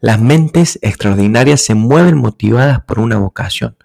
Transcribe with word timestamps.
Las 0.00 0.20
mentes 0.20 0.78
extraordinarias 0.82 1.62
se 1.62 1.74
mueven 1.74 2.18
motivadas 2.18 2.80
por 2.82 2.98
una 2.98 3.16
vocación, 3.16 3.78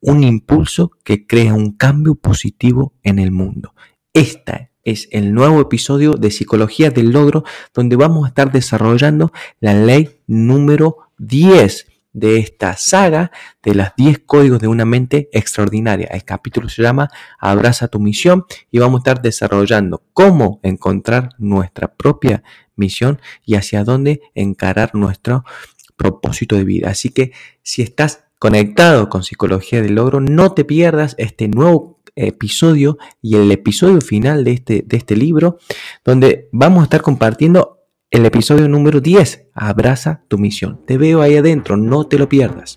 un 0.00 0.24
impulso 0.24 0.90
que 1.04 1.24
crea 1.24 1.54
un 1.54 1.70
cambio 1.76 2.16
positivo 2.16 2.94
en 3.04 3.20
el 3.20 3.30
mundo. 3.30 3.72
Esta 4.12 4.70
es 4.82 5.08
el 5.12 5.32
nuevo 5.32 5.60
episodio 5.60 6.14
de 6.14 6.32
Psicología 6.32 6.90
del 6.90 7.12
Logro 7.12 7.44
donde 7.72 7.94
vamos 7.94 8.24
a 8.24 8.28
estar 8.28 8.50
desarrollando 8.50 9.32
la 9.60 9.74
ley 9.74 10.18
número 10.26 10.96
10 11.18 11.86
de 12.12 12.38
esta 12.38 12.76
saga 12.76 13.30
de 13.62 13.76
las 13.76 13.94
10 13.96 14.22
códigos 14.26 14.58
de 14.58 14.66
una 14.66 14.84
mente 14.84 15.28
extraordinaria. 15.32 16.08
El 16.08 16.24
capítulo 16.24 16.68
se 16.68 16.82
llama 16.82 17.08
Abraza 17.38 17.86
tu 17.86 18.00
misión 18.00 18.44
y 18.70 18.80
vamos 18.80 18.98
a 18.98 19.02
estar 19.02 19.22
desarrollando 19.22 20.02
cómo 20.12 20.58
encontrar 20.64 21.30
nuestra 21.38 21.94
propia 21.94 22.42
misión 22.76 23.20
y 23.44 23.54
hacia 23.54 23.84
dónde 23.84 24.20
encarar 24.34 24.94
nuestro 24.94 25.44
propósito 25.96 26.56
de 26.56 26.64
vida. 26.64 26.90
Así 26.90 27.10
que 27.10 27.32
si 27.62 27.82
estás 27.82 28.24
conectado 28.38 29.08
con 29.08 29.22
Psicología 29.22 29.82
del 29.82 29.94
Logro, 29.94 30.20
no 30.20 30.52
te 30.52 30.64
pierdas 30.64 31.14
este 31.18 31.48
nuevo 31.48 32.00
episodio 32.16 32.98
y 33.20 33.36
el 33.36 33.50
episodio 33.52 34.00
final 34.00 34.44
de 34.44 34.52
este, 34.52 34.84
de 34.86 34.96
este 34.96 35.16
libro, 35.16 35.58
donde 36.04 36.48
vamos 36.52 36.80
a 36.80 36.84
estar 36.84 37.02
compartiendo 37.02 37.78
el 38.10 38.26
episodio 38.26 38.68
número 38.68 39.00
10, 39.00 39.48
Abraza 39.54 40.24
tu 40.28 40.38
misión. 40.38 40.84
Te 40.86 40.98
veo 40.98 41.22
ahí 41.22 41.36
adentro, 41.36 41.76
no 41.76 42.06
te 42.06 42.18
lo 42.18 42.28
pierdas. 42.28 42.76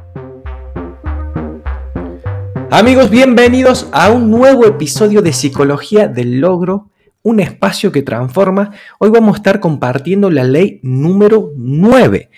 Amigos, 2.73 3.09
bienvenidos 3.09 3.89
a 3.91 4.11
un 4.11 4.31
nuevo 4.31 4.65
episodio 4.65 5.21
de 5.21 5.33
Psicología 5.33 6.07
del 6.07 6.39
Logro, 6.39 6.89
un 7.21 7.41
espacio 7.41 7.91
que 7.91 8.01
transforma. 8.01 8.71
Hoy 8.97 9.09
vamos 9.09 9.35
a 9.35 9.39
estar 9.39 9.59
compartiendo 9.59 10.29
la 10.29 10.45
ley 10.45 10.79
número 10.81 11.51
9 11.57 12.29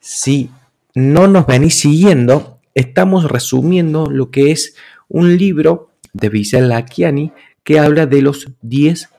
si 0.00 0.48
no 0.94 1.28
nos 1.28 1.46
venís 1.46 1.78
siguiendo, 1.78 2.58
estamos 2.74 3.30
resumiendo 3.30 4.06
lo 4.06 4.30
que 4.30 4.50
es 4.50 4.76
un 5.08 5.36
libro 5.36 5.90
de 6.14 6.30
Visel 6.30 6.70
Lakiani 6.70 7.32
que 7.62 7.78
habla 7.78 8.06
de 8.06 8.22
los 8.22 8.48
10 8.62 9.10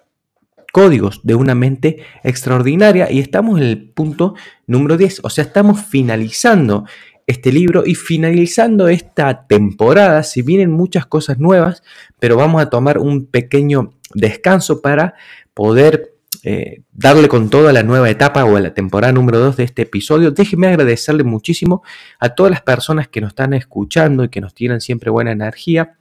códigos 0.72 1.20
de 1.22 1.36
una 1.36 1.54
mente 1.54 2.04
extraordinaria 2.24 3.12
y 3.12 3.20
estamos 3.20 3.62
en 3.62 3.68
el 3.68 3.90
punto 3.92 4.34
número 4.66 4.98
10, 4.98 5.20
o 5.24 5.30
sea, 5.30 5.44
estamos 5.44 5.82
finalizando 5.82 6.86
este 7.28 7.52
libro 7.52 7.84
y 7.86 7.96
finalizando 7.96 8.88
esta 8.88 9.48
temporada, 9.48 10.24
si 10.24 10.42
vienen 10.42 10.72
muchas 10.72 11.06
cosas 11.06 11.40
nuevas, 11.40 11.84
pero 12.20 12.38
vamos 12.38 12.62
a 12.62 12.70
tomar 12.70 12.98
un 12.98 13.26
pequeño 13.26 13.94
descanso 14.14 14.82
para 14.82 15.16
poder 15.54 16.14
eh, 16.46 16.82
darle 16.92 17.30
con 17.30 17.50
toda 17.50 17.72
la 17.72 17.84
nueva 17.84 18.10
etapa 18.10 18.44
o 18.44 18.58
a 18.58 18.60
la 18.60 18.74
temporada 18.74 19.14
número 19.14 19.40
2 19.40 19.56
de 19.56 19.64
este 19.64 19.84
episodio. 19.84 20.32
Déjenme 20.32 20.68
agradecerle 20.68 21.24
muchísimo 21.24 21.84
a 22.20 22.36
todas 22.36 22.52
las 22.52 22.62
personas 22.62 23.08
que 23.08 23.22
nos 23.22 23.30
están 23.30 23.54
escuchando 23.54 24.26
y 24.26 24.30
que 24.30 24.42
nos 24.42 24.54
tienen 24.54 24.82
siempre 24.82 25.10
buena 25.10 25.32
energía. 25.32 25.96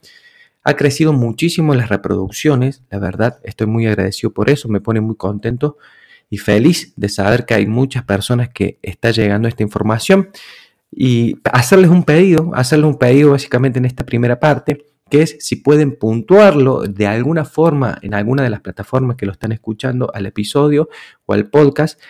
Ha 0.65 0.75
crecido 0.75 1.13
muchísimo 1.13 1.73
las 1.75 1.89
reproducciones, 1.89 2.83
la 2.89 2.99
verdad, 2.99 3.39
estoy 3.43 3.67
muy 3.67 3.85
agradecido 3.85 4.33
por 4.33 4.49
eso, 4.49 4.67
me 4.67 4.81
pone 4.81 4.99
muy 5.01 5.15
contento 5.15 5.77
y 6.29 6.37
feliz 6.37 6.93
de 6.95 7.09
saber 7.09 7.45
que 7.45 7.53
hay 7.53 7.65
muchas 7.65 8.03
personas 8.03 8.49
que 8.49 8.79
está 8.81 9.11
llegando 9.11 9.47
esta 9.47 9.63
información 9.63 10.29
y 10.95 11.37
hacerles 11.51 11.89
un 11.89 12.03
pedido, 12.03 12.51
hacerles 12.53 12.87
un 12.87 12.97
pedido 12.97 13.31
básicamente 13.31 13.79
en 13.79 13.85
esta 13.85 14.05
primera 14.05 14.39
parte 14.39 14.85
que 15.09 15.21
es 15.21 15.37
si 15.39 15.57
pueden 15.57 15.95
puntuarlo 15.95 16.81
de 16.81 17.05
alguna 17.05 17.45
forma 17.45 17.99
en 18.01 18.15
alguna 18.15 18.41
de 18.41 18.49
las 18.49 18.61
plataformas 18.61 19.15
que 19.15 19.25
lo 19.25 19.31
están 19.31 19.51
escuchando 19.51 20.11
al 20.13 20.25
episodio 20.25 20.89
o 21.25 21.33
al 21.33 21.51
podcast. 21.51 22.01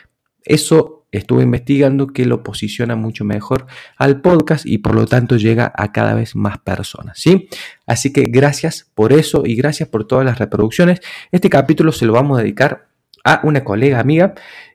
Eso 0.46 1.06
estuve 1.12 1.44
investigando 1.44 2.08
que 2.08 2.26
lo 2.26 2.44
posiciona 2.44 2.96
mucho 2.96 3.26
mejor 3.26 3.68
al 3.98 4.22
podcast 4.22 4.66
y 4.66 4.78
por 4.78 4.96
lo 4.96 5.06
tanto 5.06 5.36
llega 5.36 5.72
a 5.76 5.92
cada 5.92 6.14
vez 6.14 6.36
más 6.36 6.60
personas, 6.60 7.20
¿sí? 7.20 7.50
Así 7.86 8.14
que 8.14 8.24
gracias 8.24 8.90
por 8.96 9.14
eso 9.14 9.44
y 9.46 9.56
gracias 9.56 9.90
por 9.90 10.08
todas 10.08 10.26
las 10.26 10.40
reproducciones. 10.40 11.02
Este 11.32 11.50
capítulo 11.50 11.92
se 11.92 12.06
lo 12.06 12.14
vamos 12.14 12.40
a 12.40 12.42
dedicar 12.42 12.88
a 13.24 13.42
una 13.44 13.64
colega 13.64 14.00
amiga 14.00 14.34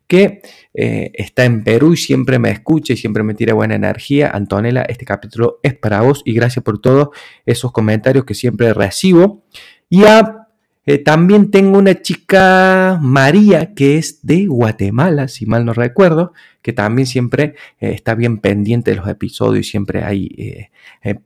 que 0.08 0.41
eh, 0.74 1.12
está 1.14 1.44
en 1.44 1.62
Perú 1.62 1.92
y 1.92 1.96
siempre 1.96 2.38
me 2.38 2.50
escucha 2.50 2.94
y 2.94 2.96
siempre 2.96 3.22
me 3.22 3.34
tira 3.34 3.54
buena 3.54 3.76
energía. 3.76 4.30
Antonella, 4.30 4.82
este 4.82 5.04
capítulo 5.04 5.60
es 5.62 5.74
para 5.74 6.00
vos 6.00 6.22
y 6.24 6.32
gracias 6.32 6.64
por 6.64 6.80
todos 6.80 7.10
esos 7.46 7.70
comentarios 7.70 8.24
que 8.24 8.34
siempre 8.34 8.72
recibo. 8.72 9.44
Y 9.91 10.02
eh, 10.86 10.98
también 10.98 11.50
tengo 11.50 11.78
una 11.78 12.00
chica, 12.00 12.98
María, 13.02 13.74
que 13.74 13.98
es 13.98 14.26
de 14.26 14.46
Guatemala, 14.46 15.28
si 15.28 15.44
mal 15.44 15.66
no 15.66 15.74
recuerdo, 15.74 16.32
que 16.62 16.72
también 16.72 17.06
siempre 17.06 17.54
eh, 17.78 17.92
está 17.94 18.14
bien 18.14 18.38
pendiente 18.38 18.92
de 18.92 18.96
los 18.96 19.08
episodios 19.08 19.66
y 19.66 19.70
siempre 19.70 20.02
hay 20.02 20.69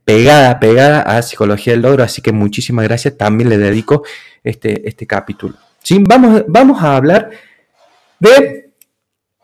pegada, 0.03 0.59
pegada 0.59 1.01
a 1.03 1.21
Psicología 1.21 1.71
del 1.71 1.83
Logro. 1.83 2.03
Así 2.03 2.21
que 2.21 2.33
muchísimas 2.33 2.83
gracias. 2.83 3.17
También 3.17 3.49
le 3.49 3.57
dedico 3.57 4.03
este, 4.43 4.87
este 4.89 5.07
capítulo. 5.07 5.55
¿Sí? 5.81 6.03
Vamos, 6.05 6.43
vamos 6.49 6.81
a 6.81 6.97
hablar 6.97 7.31
de 8.19 8.62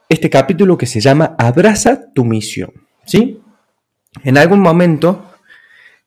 este 0.10 0.30
capítulo 0.30 0.78
que 0.78 0.88
se 0.88 1.00
llama 1.00 1.36
Abraza 1.38 2.12
tu 2.14 2.26
misión. 2.26 2.72
¿Sí? 3.06 3.42
En 4.24 4.38
algún 4.38 4.60
momento, 4.60 5.32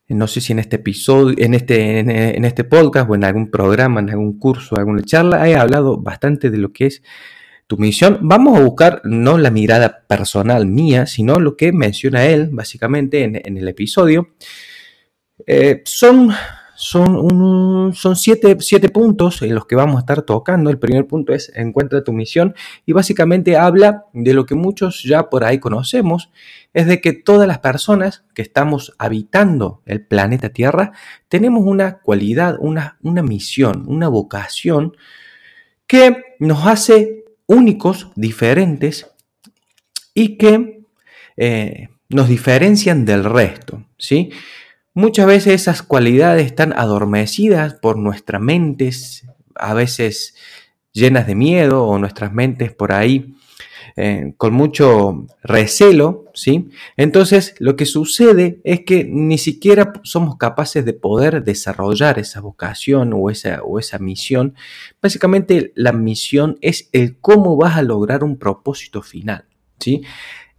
no 0.08 0.26
sé 0.26 0.40
si 0.40 0.52
en 0.52 0.58
este 0.58 0.76
episodio, 0.76 1.36
en 1.38 1.54
este, 1.54 2.00
en 2.00 2.44
este 2.44 2.64
podcast 2.64 3.08
o 3.08 3.14
en 3.14 3.24
algún 3.24 3.50
programa, 3.50 4.00
en 4.00 4.10
algún 4.10 4.38
curso, 4.38 4.76
alguna 4.76 5.02
charla, 5.02 5.48
he 5.48 5.56
hablado 5.56 5.98
bastante 5.98 6.50
de 6.50 6.58
lo 6.58 6.72
que 6.72 6.86
es 6.86 7.02
tu 7.68 7.78
misión. 7.78 8.18
Vamos 8.22 8.58
a 8.58 8.62
buscar 8.62 9.00
no 9.04 9.38
la 9.38 9.50
mirada 9.50 10.04
personal 10.08 10.66
mía, 10.66 11.06
sino 11.06 11.38
lo 11.38 11.56
que 11.56 11.72
menciona 11.72 12.26
él, 12.26 12.50
básicamente, 12.52 13.22
en, 13.22 13.56
el 13.56 13.68
episodio. 13.68 14.34
Eh, 15.46 15.82
son 15.84 16.30
son, 16.82 17.92
son 17.94 18.16
siete, 18.16 18.56
puntos 18.88 19.40
en 19.42 19.54
los 19.54 19.66
que 19.66 19.76
vamos 19.76 19.94
a 19.94 19.98
estar 20.00 20.22
tocando. 20.22 20.68
El 20.68 20.80
primer 20.80 21.06
punto 21.06 21.32
es 21.32 21.52
encuentra 21.54 22.02
tu 22.02 22.12
misión 22.12 22.56
y 22.84 22.92
básicamente 22.92 23.56
habla 23.56 24.06
de 24.12 24.34
lo 24.34 24.46
que 24.46 24.56
muchos 24.56 25.04
ya 25.04 25.30
por 25.30 25.44
ahí 25.44 25.60
conocemos, 25.60 26.32
es 26.74 26.88
de 26.88 27.00
que 27.00 27.12
todas 27.12 27.46
las 27.46 27.60
personas 27.60 28.24
que 28.34 28.42
estamos 28.42 28.94
habitando 28.98 29.80
el 29.86 30.04
planeta 30.04 30.48
Tierra 30.48 30.90
tenemos 31.28 31.62
una 31.64 32.00
cualidad, 32.00 32.56
una, 32.58 32.98
una 33.00 33.22
misión, 33.22 33.84
una 33.86 34.08
vocación 34.08 34.96
que 35.86 36.16
nos 36.40 36.66
hace 36.66 37.26
únicos, 37.46 38.10
diferentes 38.16 39.08
y 40.14 40.36
que 40.36 40.82
eh, 41.36 41.90
nos 42.08 42.28
diferencian 42.28 43.04
del 43.04 43.22
resto, 43.22 43.84
¿sí? 43.98 44.30
Muchas 44.94 45.26
veces 45.26 45.54
esas 45.54 45.82
cualidades 45.82 46.46
están 46.46 46.72
adormecidas 46.74 47.74
por 47.74 47.96
nuestras 47.96 48.42
mentes, 48.42 49.26
a 49.54 49.72
veces 49.72 50.34
llenas 50.92 51.26
de 51.26 51.34
miedo 51.34 51.84
o 51.84 51.98
nuestras 51.98 52.32
mentes 52.32 52.72
por 52.72 52.92
ahí 52.92 53.34
eh, 53.96 54.32
con 54.38 54.54
mucho 54.54 55.26
recelo, 55.42 56.24
¿sí? 56.32 56.70
Entonces 56.96 57.54
lo 57.58 57.76
que 57.76 57.84
sucede 57.84 58.60
es 58.64 58.80
que 58.84 59.04
ni 59.04 59.36
siquiera 59.36 59.92
somos 60.02 60.36
capaces 60.36 60.84
de 60.84 60.94
poder 60.94 61.44
desarrollar 61.44 62.18
esa 62.18 62.40
vocación 62.40 63.12
o 63.14 63.28
esa, 63.28 63.62
o 63.62 63.78
esa 63.78 63.98
misión. 63.98 64.54
Básicamente 65.00 65.72
la 65.74 65.92
misión 65.92 66.56
es 66.62 66.88
el 66.92 67.18
cómo 67.18 67.56
vas 67.56 67.76
a 67.76 67.82
lograr 67.82 68.24
un 68.24 68.38
propósito 68.38 69.02
final, 69.02 69.44
¿sí? 69.78 70.02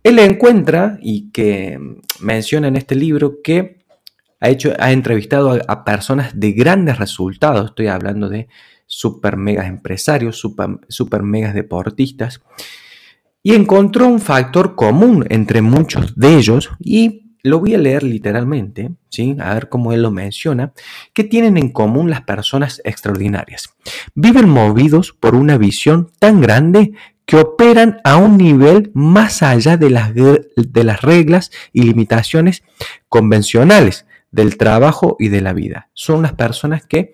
Él 0.04 0.20
encuentra 0.20 1.00
y 1.02 1.32
que 1.32 1.80
menciona 2.20 2.68
en 2.68 2.76
este 2.76 2.94
libro 2.94 3.42
que 3.42 3.83
ha, 4.44 4.50
hecho, 4.50 4.74
ha 4.78 4.92
entrevistado 4.92 5.58
a, 5.68 5.86
personas 5.86 6.38
de 6.38 6.52
grandes 6.52 7.00
resultados, 7.00 7.70
estoy 7.70 7.88
hablando 7.88 8.28
de 8.28 8.50
super 8.86 9.38
megas 9.38 9.68
empresarios, 9.68 10.38
super, 10.38 10.80
super 10.90 11.22
deportistas, 11.24 12.42
y 13.42 13.56
encontró 13.56 14.06
un 14.06 14.20
factor 14.20 14.76
común 14.76 15.26
entre 15.30 15.62
muchos 15.62 16.18
de 16.18 16.36
ellos 16.36 16.70
y 16.80 17.38
lo 17.42 17.60
voy 17.60 17.74
a 17.76 17.78
leer 17.78 18.04
literalmente, 18.04 18.92
¿sí? 19.10 19.38
a 19.40 19.54
ver 19.54 19.70
cómo 19.70 19.94
él 19.94 20.02
lo 20.02 20.12
menciona, 20.12 20.74
¿qué 21.14 21.24
tienen 21.24 21.58
en 21.58 21.70
común 21.70 22.10
las 22.10 22.24
personas 22.24 22.82
extraordinarias? 22.84 23.70
Viven 24.14 24.50
movidos 24.50 25.14
por 25.14 25.36
una 25.36 25.58
visión 25.58 26.12
tan 26.20 26.42
grande 26.42 26.92
que 27.26 27.38
operan 27.38 28.02
a 28.04 28.18
un 28.18 28.38
nivel 28.38 28.92
más 28.94 29.42
allá 29.42 29.78
de 29.78 29.90
las, 29.90 30.14
de 30.14 30.84
las 30.84 31.02
reglas 31.02 31.50
y 31.72 31.84
limitaciones 31.84 32.64
convencionales 33.08 34.06
del 34.34 34.58
trabajo 34.58 35.16
y 35.20 35.30
de 35.30 35.40
la 35.40 35.54
vida. 35.54 35.90
Son 35.94 36.24
las 36.24 36.34
personas 36.34 36.86
que 36.86 37.14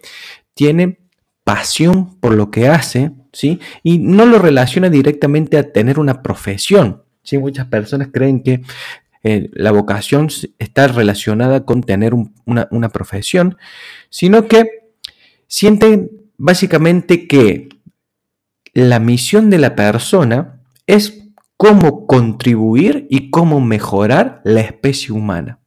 tienen 0.56 0.98
pasión 1.44 2.18
por 2.20 2.34
lo 2.34 2.50
que 2.50 2.70
hace, 2.70 3.12
¿sí? 3.34 3.60
Y 3.84 4.00
no 4.00 4.26
lo 4.26 4.40
relaciona 4.40 4.90
directamente 4.90 5.58
a 5.58 5.72
tener 5.72 6.00
una 6.00 6.24
profesión. 6.24 7.04
¿sí? 7.24 7.38
Muchas 7.38 7.68
personas 7.68 8.08
creen 8.12 8.42
que 8.42 8.62
eh, 9.24 9.50
la 9.54 9.72
vocación 9.72 10.30
está 10.60 10.88
relacionada 10.88 11.66
con 11.66 11.84
tener 11.84 12.14
una, 12.46 12.68
una 12.72 12.90
profesión, 12.90 13.58
sino 14.10 14.48
que 14.48 14.92
sienten 15.48 16.10
básicamente 16.38 17.28
que 17.28 17.68
la 18.74 19.00
misión 19.00 19.50
de 19.50 19.58
la 19.58 19.76
persona 19.76 20.62
es 20.88 21.26
cómo 21.58 22.08
contribuir 22.08 23.08
y 23.10 23.30
cómo 23.30 23.60
mejorar 23.60 24.40
la 24.46 24.62
especie 24.62 25.12
humana. 25.12 25.60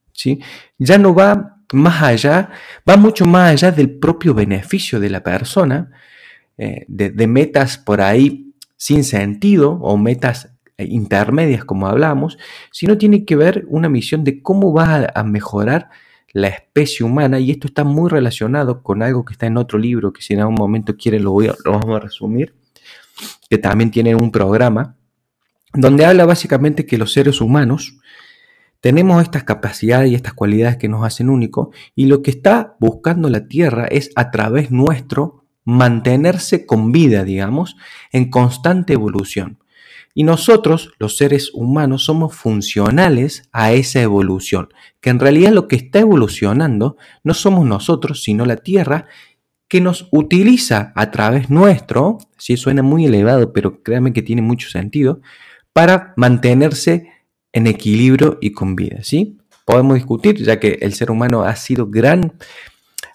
Ya 0.78 0.98
no 0.98 1.14
va 1.14 1.62
más 1.72 2.02
allá, 2.02 2.50
va 2.88 2.96
mucho 2.96 3.24
más 3.24 3.52
allá 3.52 3.72
del 3.72 3.90
propio 3.98 4.34
beneficio 4.34 5.00
de 5.00 5.10
la 5.10 5.22
persona, 5.22 5.90
eh, 6.58 6.84
de, 6.86 7.26
metas 7.26 7.78
por 7.78 8.00
ahí 8.00 8.54
sin 8.76 9.04
sentido 9.04 9.72
o 9.72 9.96
metas 9.96 10.50
eh, 10.76 10.84
intermedias 10.84 11.64
como 11.64 11.86
hablamos, 11.86 12.38
sino 12.70 12.98
tiene 12.98 13.24
que 13.24 13.36
ver 13.36 13.64
una 13.68 13.88
misión 13.88 14.22
de 14.22 14.42
cómo 14.42 14.72
va 14.72 15.10
a, 15.14 15.24
mejorar 15.24 15.88
la 16.32 16.48
especie 16.48 17.04
humana 17.04 17.38
y 17.38 17.50
esto 17.50 17.68
está 17.68 17.84
muy 17.84 18.10
relacionado 18.10 18.82
con 18.82 19.02
algo 19.02 19.24
que 19.24 19.32
está 19.32 19.46
en 19.46 19.56
otro 19.56 19.78
libro 19.78 20.12
que 20.12 20.22
si 20.22 20.34
en 20.34 20.40
algún 20.40 20.56
momento 20.56 20.96
quieren 20.96 21.24
lo, 21.24 21.38
lo 21.40 21.72
vamos 21.72 21.96
a 21.96 22.00
resumir, 22.00 22.54
que 23.48 23.58
también 23.58 23.90
tiene 23.90 24.14
un 24.14 24.30
programa, 24.30 24.96
donde 25.74 26.04
habla 26.04 26.26
básicamente 26.26 26.84
que 26.84 26.98
los 26.98 27.12
seres 27.12 27.40
humanos 27.40 27.98
tenemos 28.82 29.22
estas 29.22 29.44
capacidades 29.44 30.10
y 30.10 30.16
estas 30.16 30.34
cualidades 30.34 30.76
que 30.76 30.88
nos 30.88 31.06
hacen 31.06 31.30
únicos 31.30 31.68
y 31.94 32.06
lo 32.06 32.20
que 32.20 32.32
está 32.32 32.74
buscando 32.80 33.30
la 33.30 33.46
Tierra 33.46 33.86
es 33.86 34.10
a 34.16 34.32
través 34.32 34.72
nuestro 34.72 35.44
mantenerse 35.64 36.66
con 36.66 36.90
vida, 36.90 37.22
digamos, 37.22 37.76
en 38.10 38.28
constante 38.28 38.94
evolución. 38.94 39.60
Y 40.14 40.24
nosotros, 40.24 40.90
los 40.98 41.16
seres 41.16 41.52
humanos, 41.54 42.04
somos 42.04 42.34
funcionales 42.34 43.48
a 43.52 43.72
esa 43.72 44.02
evolución, 44.02 44.68
que 45.00 45.10
en 45.10 45.20
realidad 45.20 45.52
lo 45.52 45.68
que 45.68 45.76
está 45.76 46.00
evolucionando 46.00 46.96
no 47.22 47.34
somos 47.34 47.64
nosotros, 47.64 48.24
sino 48.24 48.44
la 48.44 48.56
Tierra 48.56 49.06
que 49.68 49.80
nos 49.80 50.08
utiliza 50.10 50.92
a 50.96 51.12
través 51.12 51.50
nuestro, 51.50 52.18
si 52.36 52.56
suena 52.56 52.82
muy 52.82 53.06
elevado, 53.06 53.52
pero 53.52 53.80
créanme 53.84 54.12
que 54.12 54.22
tiene 54.22 54.42
mucho 54.42 54.68
sentido, 54.68 55.20
para 55.72 56.14
mantenerse 56.16 57.11
en 57.52 57.66
equilibrio 57.66 58.38
y 58.40 58.52
con 58.52 58.76
vida, 58.76 58.98
¿sí? 59.02 59.38
Podemos 59.64 59.94
discutir, 59.94 60.36
ya 60.42 60.58
que 60.58 60.78
el 60.80 60.94
ser 60.94 61.10
humano 61.10 61.42
ha 61.42 61.54
sido 61.56 61.86
gran 61.86 62.32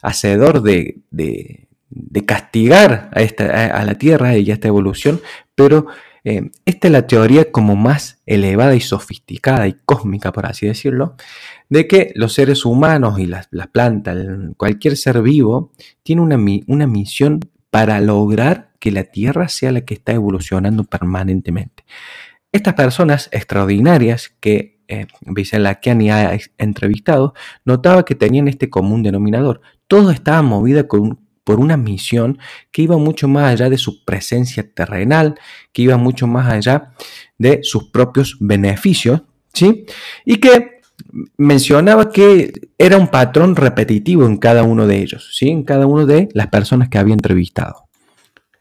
hacedor 0.01 0.61
de, 0.61 0.99
castigar 2.25 3.09
a, 3.13 3.21
esta, 3.21 3.65
a, 3.65 3.83
la 3.83 3.95
Tierra 3.95 4.37
y 4.37 4.49
a 4.49 4.53
esta 4.53 4.67
evolución, 4.67 5.21
pero 5.55 5.87
eh, 6.23 6.51
esta 6.65 6.87
es 6.87 6.91
la 6.91 7.07
teoría 7.07 7.51
como 7.51 7.75
más 7.75 8.21
elevada 8.25 8.75
y 8.75 8.81
sofisticada 8.81 9.67
y 9.67 9.77
cósmica, 9.85 10.31
por 10.31 10.45
así 10.45 10.67
decirlo, 10.67 11.15
de 11.69 11.87
que 11.87 12.11
los 12.15 12.33
seres 12.33 12.65
humanos 12.65 13.19
y 13.19 13.25
las, 13.25 13.47
plantas, 13.71 14.17
cualquier 14.57 14.97
ser 14.97 15.21
vivo, 15.21 15.71
tiene 16.03 16.21
una, 16.21 16.37
una 16.67 16.87
misión 16.87 17.39
para 17.69 17.99
lograr 17.99 18.71
que 18.79 18.91
la 18.91 19.03
Tierra 19.03 19.47
sea 19.49 19.71
la 19.71 19.81
que 19.81 19.93
está 19.93 20.13
evolucionando 20.13 20.83
permanentemente. 20.83 21.83
Estas 22.51 22.73
personas 22.73 23.29
extraordinarias 23.31 24.31
que 24.39 24.77
eh, 24.87 25.07
Lakiani 25.51 26.11
ha 26.11 26.37
entrevistado, 26.57 27.33
notaba 27.65 28.05
que 28.05 28.15
tenían 28.15 28.47
este 28.47 28.69
común 28.69 29.03
denominador. 29.03 29.61
Todo 29.87 30.11
estaba 30.11 30.41
movida 30.41 30.87
por 30.87 31.59
una 31.59 31.77
misión 31.77 32.39
que 32.71 32.83
iba 32.83 32.97
mucho 32.97 33.27
más 33.27 33.51
allá 33.51 33.69
de 33.69 33.77
su 33.77 34.05
presencia 34.05 34.69
terrenal, 34.73 35.35
que 35.73 35.83
iba 35.83 35.97
mucho 35.97 36.27
más 36.27 36.47
allá 36.51 36.93
de 37.37 37.59
sus 37.63 37.85
propios 37.85 38.37
beneficios, 38.39 39.21
¿sí? 39.53 39.85
Y 40.25 40.37
que 40.37 40.77
mencionaba 41.37 42.11
que 42.11 42.51
era 42.77 42.97
un 42.97 43.07
patrón 43.07 43.55
repetitivo 43.55 44.25
en 44.25 44.37
cada 44.37 44.63
uno 44.63 44.87
de 44.87 44.97
ellos, 44.97 45.29
¿sí? 45.33 45.49
en 45.49 45.63
cada 45.63 45.85
una 45.85 46.05
de 46.05 46.29
las 46.33 46.47
personas 46.47 46.89
que 46.89 46.97
había 46.97 47.13
entrevistado. 47.13 47.86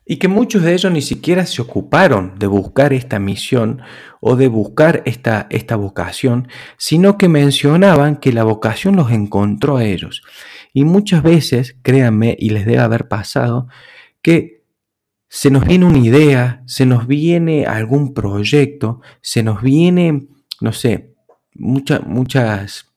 Y 0.08 0.18
que 0.18 0.28
muchos 0.28 0.62
de 0.62 0.72
ellos 0.72 0.92
ni 0.92 1.02
siquiera 1.02 1.44
se 1.46 1.60
ocuparon 1.60 2.38
de 2.38 2.46
buscar 2.46 2.92
esta 2.92 3.18
misión 3.18 3.82
o 4.20 4.36
de 4.36 4.46
buscar 4.46 5.02
esta, 5.04 5.48
esta 5.50 5.74
vocación, 5.74 6.48
sino 6.76 7.18
que 7.18 7.28
mencionaban 7.28 8.16
que 8.16 8.32
la 8.32 8.44
vocación 8.44 8.94
los 8.94 9.10
encontró 9.10 9.78
a 9.78 9.84
ellos. 9.84 10.22
Y 10.72 10.84
muchas 10.84 11.24
veces, 11.24 11.76
créanme, 11.82 12.36
y 12.38 12.50
les 12.50 12.66
debe 12.66 12.78
haber 12.78 13.08
pasado, 13.08 13.66
que 14.22 14.62
se 15.28 15.50
nos 15.50 15.66
viene 15.66 15.84
una 15.84 15.98
idea, 15.98 16.62
se 16.66 16.86
nos 16.86 17.06
viene 17.06 17.66
algún 17.66 18.14
proyecto, 18.14 19.00
se 19.20 19.42
nos 19.42 19.60
viene, 19.60 20.28
no 20.60 20.72
sé, 20.72 21.14
muchas, 21.54 22.06
muchas, 22.06 22.92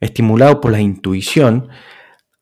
estimulado 0.00 0.60
por 0.60 0.72
la 0.72 0.80
intuición, 0.80 1.68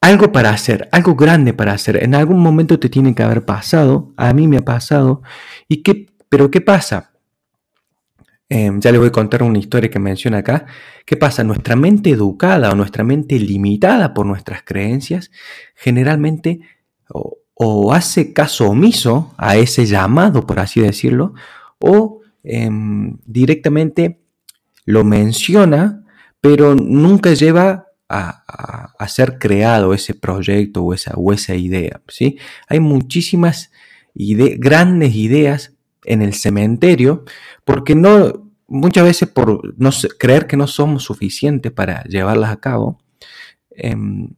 algo 0.05 0.33
para 0.33 0.51
hacer, 0.51 0.87
algo 0.93 1.15
grande 1.15 1.55
para 1.55 1.73
hacer. 1.73 2.03
En 2.03 2.15
algún 2.15 2.41
momento 2.41 2.79
te 2.79 2.91
tiene 2.91 3.15
que 3.15 3.23
haber 3.23 3.47
pasado, 3.47 4.12
a 4.19 4.35
mí 4.35 4.47
me 4.47 4.59
ha 4.59 4.65
pasado. 4.65 5.23
¿Y 5.67 5.83
qué, 5.83 6.06
pero 6.29 6.51
qué 6.51 6.61
pasa? 6.61 7.12
Em, 8.51 8.81
ya 8.81 8.93
les 8.93 9.01
voy 9.01 9.09
a 9.09 9.12
contar 9.12 9.43
una 9.43 9.59
historia 9.59 9.89
que 9.89 9.99
menciona 9.99 10.39
acá. 10.39 10.67
¿Qué 11.06 11.17
pasa? 11.17 11.43
Nuestra 11.43 11.75
mente 11.75 12.11
educada 12.11 12.71
o 12.71 12.75
nuestra 12.75 13.03
mente 13.03 13.39
limitada 13.39 14.12
por 14.12 14.27
nuestras 14.27 14.62
creencias 14.62 15.31
generalmente 15.75 16.61
o, 17.56 17.93
hace 17.95 18.35
caso 18.35 18.69
omiso 18.69 19.33
a 19.39 19.56
ese 19.56 19.87
llamado, 19.87 20.47
por 20.47 20.59
así 20.59 20.81
decirlo, 20.81 21.33
o 21.79 22.21
em, 22.43 23.17
directamente 23.25 24.21
lo 24.85 25.03
menciona, 25.03 26.05
pero 26.43 26.75
nunca 26.75 27.33
lleva 27.33 27.83
a, 28.09 29.06
ser 29.09 29.39
creado 29.39 29.95
ese 29.95 30.15
proyecto 30.15 30.83
o 30.83 30.95
esa, 30.95 31.12
o 31.17 31.33
esa 31.33 31.55
idea. 31.55 32.01
¿sí? 32.09 32.39
Hay 32.69 32.81
muchísimas 32.81 33.71
grandes 34.15 35.15
ideas 35.15 35.75
en 36.05 36.23
el 36.23 36.34
cementerio 36.34 37.25
porque 37.65 37.94
no, 37.94 38.51
muchas 38.67 39.05
veces 39.05 39.29
por 39.29 39.79
no 39.79 39.91
creer 40.19 40.46
que 40.46 40.56
no 40.56 40.67
somos 40.67 41.05
suficientes 41.05 41.73
para 41.73 42.05
llevarlas 42.05 42.51
a 42.51 42.61
cabo, 42.61 43.01
em, 43.70 44.31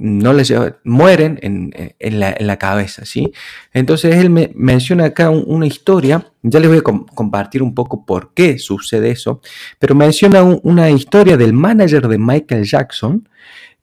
no 0.00 0.32
les 0.32 0.52
mueren 0.82 1.38
en, 1.42 2.20
la, 2.20 2.56
cabeza, 2.56 3.04
¿sí? 3.04 3.32
Entonces 3.74 4.16
él 4.16 4.30
me 4.30 4.50
menciona 4.54 5.04
acá 5.04 5.28
una 5.28 5.66
historia, 5.66 6.26
ya 6.42 6.58
les 6.58 6.70
voy 6.70 6.78
a 6.78 6.82
compartir 6.82 7.62
un 7.62 7.74
poco 7.74 8.06
por 8.06 8.32
qué 8.32 8.58
sucede 8.58 9.10
eso, 9.10 9.42
pero 9.78 9.94
menciona 9.94 10.42
una 10.42 10.88
historia 10.90 11.36
del 11.36 11.52
manager 11.52 12.08
de 12.08 12.16
Michael 12.16 12.64
Jackson, 12.64 13.28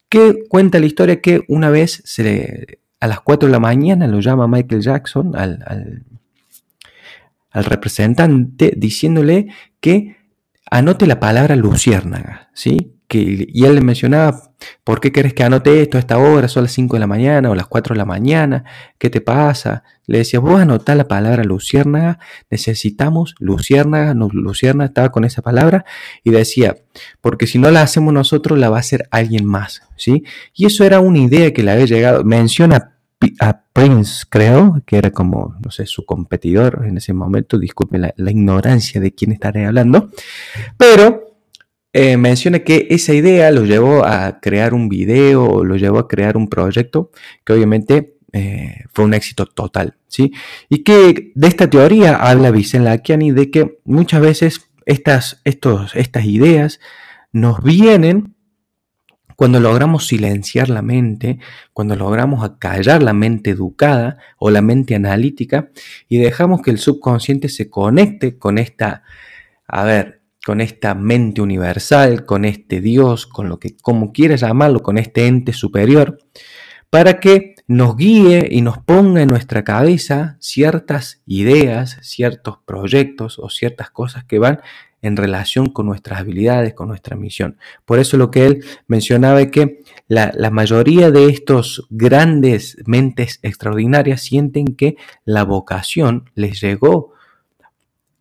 que 0.10 0.46
cuenta 0.50 0.80
la 0.80 0.88
historia 0.88 1.22
que 1.22 1.44
una 1.48 1.70
vez 1.70 2.04
a 3.00 3.08
las 3.08 3.22
4 3.22 3.48
de 3.48 3.52
la 3.52 3.60
mañana 3.60 4.08
lo 4.08 4.20
llama 4.20 4.48
Michael 4.48 4.82
Jackson 4.82 5.36
al, 5.36 5.64
al 7.52 7.64
representante 7.64 8.74
diciéndole 8.76 9.54
que 9.80 10.18
anote 10.72 11.06
la 11.06 11.20
palabra 11.20 11.56
luciérnaga, 11.56 12.50
¿sí? 12.54 12.97
Y 13.10 13.64
él 13.64 13.76
le 13.76 13.82
mencionaba, 13.82 14.52
¿por 14.84 15.00
qué 15.00 15.14
querés 15.14 15.34
que 15.34 15.44
anote 15.44 15.82
esto 15.82 15.98
a 15.98 16.00
esta 16.00 16.18
hora? 16.18 16.50
Son 16.50 16.64
las 16.64 16.74
5 16.74 16.98
de 16.98 17.00
la 17.00 17.08
mañana 17.08 17.50
o 17.50 17.56
las 17.56 17.68
4 17.68 17.94
de 17.94 17.98
la 17.98 18.06
mañana, 18.06 18.66
¿qué 18.98 19.10
te 19.10 19.22
pasa? 19.22 19.84
Le 20.08 20.20
decía, 20.20 20.40
vos 20.40 20.60
anotá 20.60 20.94
la 20.94 21.08
palabra 21.08 21.44
luciérnaga, 21.44 22.20
necesitamos 22.50 23.36
luciérnaga, 23.40 24.14
no, 24.14 24.28
luciérnaga 24.32 24.88
estaba 24.88 25.10
con 25.10 25.24
esa 25.24 25.42
palabra. 25.42 25.86
Y 26.24 26.32
decía, 26.32 26.76
porque 27.22 27.48
si 27.48 27.60
no 27.60 27.72
la 27.72 27.82
hacemos 27.82 28.14
nosotros, 28.14 28.60
la 28.60 28.70
va 28.70 28.78
a 28.78 28.82
hacer 28.82 29.08
alguien 29.12 29.46
más, 29.46 29.84
¿sí? 29.96 30.24
Y 30.54 30.66
eso 30.66 30.84
era 30.84 31.00
una 31.00 31.20
idea 31.20 31.54
que 31.54 31.64
le 31.64 31.72
había 31.72 31.86
llegado, 31.86 32.24
menciona 32.26 32.94
a 33.40 33.62
Prince, 33.74 34.26
creo, 34.30 34.82
que 34.86 34.98
era 34.98 35.12
como, 35.12 35.56
no 35.64 35.72
sé, 35.72 35.86
su 35.86 36.06
competidor 36.06 36.84
en 36.86 36.98
ese 36.98 37.14
momento, 37.14 37.58
disculpen 37.58 38.02
la, 38.02 38.14
la 38.18 38.32
ignorancia 38.32 39.02
de 39.02 39.14
quién 39.14 39.32
estaré 39.32 39.66
hablando, 39.66 40.12
pero 40.78 41.27
eh, 42.00 42.16
menciona 42.16 42.60
que 42.60 42.86
esa 42.92 43.14
idea 43.16 43.50
lo 43.50 43.66
llevó 43.66 44.06
a 44.06 44.40
crear 44.40 44.76
un 44.76 44.88
video 44.88 45.64
lo 45.64 45.78
llevó 45.78 45.98
a 45.98 46.08
crear 46.08 46.38
un 46.38 46.48
proyecto 46.48 47.10
que 47.44 47.54
obviamente 47.54 48.18
eh, 48.34 48.84
fue 48.94 49.06
un 49.06 49.16
éxito 49.16 49.48
total, 49.48 49.96
¿sí? 50.08 50.32
Y 50.70 50.84
que 50.84 51.32
de 51.34 51.48
esta 51.48 51.68
teoría 51.72 52.18
habla 52.18 52.52
Vicente 52.52 52.86
Lakiani 52.86 53.32
de 53.32 53.50
que 53.50 53.80
muchas 53.84 54.22
veces 54.22 54.70
estas, 54.86 55.42
estos, 55.44 55.96
estas 55.96 56.26
ideas 56.26 56.80
nos 57.32 57.64
vienen 57.64 58.36
cuando 59.36 59.60
logramos 59.60 60.06
silenciar 60.06 60.70
la 60.70 60.84
mente, 60.84 61.40
cuando 61.74 61.96
logramos 61.96 62.44
acallar 62.44 63.02
la 63.02 63.14
mente 63.14 63.50
educada 63.50 64.20
o 64.38 64.52
la 64.52 64.62
mente 64.62 64.94
analítica 64.94 65.72
y 66.08 66.20
dejamos 66.20 66.62
que 66.62 66.70
el 66.70 66.78
subconsciente 66.78 67.50
se 67.50 67.72
conecte 67.72 68.38
con 68.38 68.60
esta, 68.60 69.02
a 69.68 69.84
ver, 69.84 70.17
con 70.48 70.62
esta 70.62 70.96
mente 70.96 71.42
universal, 71.42 72.24
con 72.24 72.46
este 72.46 72.80
Dios, 72.80 73.28
con 73.28 73.50
lo 73.50 73.60
que, 73.60 73.76
como 73.76 74.14
quieras 74.14 74.40
llamarlo, 74.40 74.82
con 74.82 74.98
este 74.98 75.28
ente 75.28 75.52
superior, 75.52 76.20
para 76.90 77.20
que 77.20 77.56
nos 77.68 77.98
guíe 77.98 78.48
y 78.50 78.62
nos 78.62 78.78
ponga 78.78 79.22
en 79.22 79.28
nuestra 79.28 79.66
cabeza 79.66 80.38
ciertas 80.40 81.22
ideas, 81.26 81.98
ciertos 82.02 82.60
proyectos 82.64 83.40
o 83.40 83.50
ciertas 83.50 83.90
cosas 83.90 84.24
que 84.24 84.40
van 84.40 84.62
en 85.02 85.18
relación 85.18 85.68
con 85.68 85.86
nuestras 85.86 86.22
habilidades, 86.22 86.74
con 86.74 86.88
nuestra 86.88 87.18
misión. 87.18 87.58
Por 87.84 88.00
eso 88.00 88.16
lo 88.16 88.32
que 88.32 88.46
él 88.46 88.64
mencionaba 88.88 89.42
es 89.42 89.52
que 89.52 89.84
la, 90.08 90.32
mayoría 90.50 91.12
de 91.12 91.26
estos 91.26 91.88
grandes 91.90 92.78
mentes 92.86 93.40
extraordinarias 93.42 94.22
sienten 94.22 94.78
que 94.78 94.96
la 95.26 95.44
vocación 95.44 96.30
les 96.36 96.62
llegó. 96.62 97.17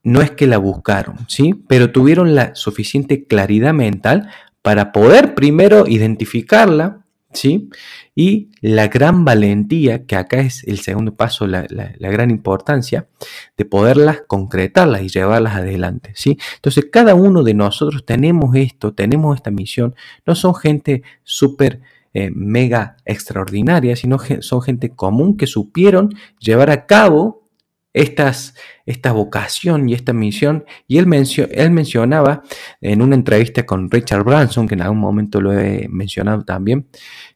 No 0.07 0.23
es 0.23 0.31
que 0.31 0.47
la 0.47 0.59
buscaron, 0.59 1.17
¿sí? 1.27 1.53
Pero 1.67 1.91
tuvieron 1.91 2.37
la 2.37 2.55
suficiente 2.55 3.25
claridad 3.25 3.75
mental 3.75 4.31
para 4.63 4.93
poder 4.93 5.35
primero 5.35 5.89
identificarla, 5.89 7.05
¿sí? 7.33 7.71
Y 8.15 8.51
la 8.61 8.87
gran 8.87 9.25
valentía, 9.25 10.07
que 10.07 10.15
acá 10.15 10.39
es 10.39 10.63
el 10.63 10.79
segundo 10.79 11.17
paso, 11.17 11.49
la, 11.49 11.67
gran 11.99 12.31
importancia, 12.31 13.09
de 13.57 13.65
poderlas 13.65 14.23
concretarlas 14.29 15.03
y 15.03 15.09
llevarlas 15.09 15.57
adelante, 15.57 16.13
¿sí? 16.15 16.39
Entonces, 16.55 16.87
cada 16.93 17.17
uno 17.17 17.43
de 17.43 17.55
nosotros 17.55 18.07
tenemos 18.07 18.55
esto, 18.55 18.95
tenemos 18.95 19.35
esta 19.35 19.51
misión, 19.51 19.97
no 20.25 20.37
son 20.37 20.55
gente 20.55 21.03
súper... 21.25 21.81
Eh, 22.19 22.31
mega 22.35 22.97
extraordinaria, 23.05 23.95
sino 23.95 24.17
son 24.41 24.63
gente 24.63 24.89
común 24.89 25.37
que 25.37 25.47
supieron 25.47 26.15
llevar 26.41 26.71
a 26.71 26.87
cabo 26.87 27.46
estas, 27.97 28.55
esta 28.85 29.11
vocación 29.13 29.89
y 29.89 29.95
esta 29.95 30.13
misión. 30.13 30.67
Y 30.87 30.99
él, 30.99 31.07
él 31.51 31.71
mencionaba 31.71 32.43
en 32.83 33.01
una 33.01 33.15
entrevista 33.15 33.65
con 33.65 33.91
Richard 33.91 34.23
Branson, 34.23 34.69
que 34.69 34.75
en 34.75 34.83
algún 34.83 34.99
momento 34.99 35.41
lo 35.41 35.59
he 35.59 35.89
mencionado 35.89 36.45
también, 36.45 36.89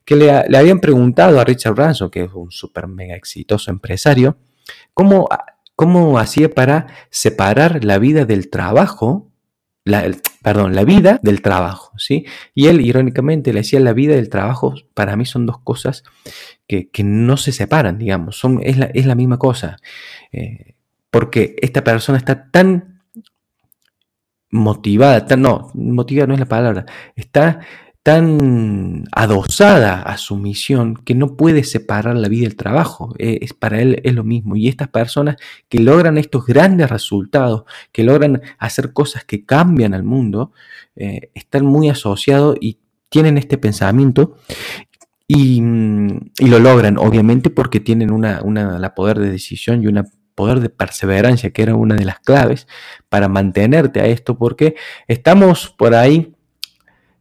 que 0.05 0.15
le, 0.15 0.31
habían 0.31 0.79
preguntado 0.79 1.39
a 1.39 1.43
Richard 1.43 1.73
Branson, 1.73 2.11
que 2.11 2.25
es 2.25 2.31
un 2.33 2.51
súper 2.51 2.87
mega 2.87 3.15
exitoso 3.15 3.71
empresario, 3.71 4.37
cómo, 4.93 5.27
cómo 5.75 6.19
hacía 6.19 6.53
para 6.53 6.87
separar 7.09 7.83
la 7.83 7.97
vida 7.97 8.25
del 8.25 8.51
trabajo 8.51 9.31
la, 9.83 10.11
perdón, 10.41 10.75
la 10.75 10.83
vida 10.83 11.19
del 11.21 11.41
trabajo, 11.41 11.91
¿sí? 11.97 12.25
Y 12.53 12.67
él 12.67 12.81
irónicamente 12.81 13.53
le 13.53 13.59
decía, 13.59 13.79
la 13.79 13.93
vida 13.93 14.15
del 14.15 14.29
trabajo 14.29 14.73
para 14.93 15.15
mí 15.15 15.25
son 15.25 15.45
dos 15.45 15.59
cosas 15.59 16.03
que, 16.67 16.89
no 17.03 17.37
se 17.37 17.51
separan, 17.51 17.97
digamos, 17.97 18.37
son, 18.37 18.61
es, 18.63 18.77
la, 18.77 18.85
es 18.85 19.05
la 19.05 19.15
misma 19.15 19.37
cosa, 19.37 19.77
eh, 20.31 20.75
porque 21.09 21.55
esta 21.61 21.83
persona 21.83 22.17
está 22.17 22.49
tan 22.49 23.01
motivada, 24.49 25.25
tan, 25.25 25.41
no, 25.41 25.69
motivada 25.73 26.27
no 26.27 26.33
es 26.33 26.39
la 26.39 26.45
palabra, 26.45 26.85
está 27.15 27.59
tan 28.03 29.03
adosada 29.11 30.01
a 30.01 30.17
su 30.17 30.35
misión 30.35 30.95
que 30.95 31.13
no 31.13 31.35
puede 31.35 31.63
separar 31.63 32.15
la 32.15 32.29
vida 32.29 32.47
del 32.47 32.55
trabajo. 32.55 33.13
Eh, 33.19 33.39
es, 33.41 33.53
para 33.53 33.79
él 33.81 34.01
es 34.03 34.13
lo 34.15 34.23
mismo. 34.23 34.55
Y 34.55 34.67
estas 34.67 34.87
personas 34.87 35.35
que 35.69 35.79
logran 35.79 36.17
estos 36.17 36.45
grandes 36.45 36.89
resultados, 36.89 37.63
que 37.91 38.03
logran 38.03 38.41
hacer 38.57 38.93
cosas 38.93 39.23
que 39.23 39.45
cambian 39.45 39.93
al 39.93 40.03
mundo, 40.03 40.51
eh, 40.95 41.29
están 41.35 41.65
muy 41.65 41.89
asociados 41.89 42.57
y 42.59 42.79
tienen 43.09 43.37
este 43.37 43.57
pensamiento 43.57 44.37
y, 45.27 45.61
lo 45.61 46.59
logran, 46.59 46.97
obviamente, 46.97 47.49
porque 47.49 47.79
tienen 47.79 48.11
una, 48.11 48.41
una, 48.43 48.79
la 48.79 48.93
poder 48.95 49.19
de 49.19 49.31
decisión 49.31 49.81
y 49.81 49.87
una 49.87 50.05
poder 50.35 50.59
de 50.59 50.69
perseverancia, 50.69 51.51
que 51.51 51.61
era 51.61 51.75
una 51.75 51.95
de 51.95 52.03
las 52.03 52.19
claves 52.19 52.67
para 53.07 53.29
mantenerte 53.29 54.01
a 54.01 54.07
esto, 54.07 54.37
porque 54.37 54.75
estamos 55.07 55.73
por 55.77 55.95
ahí 55.95 56.33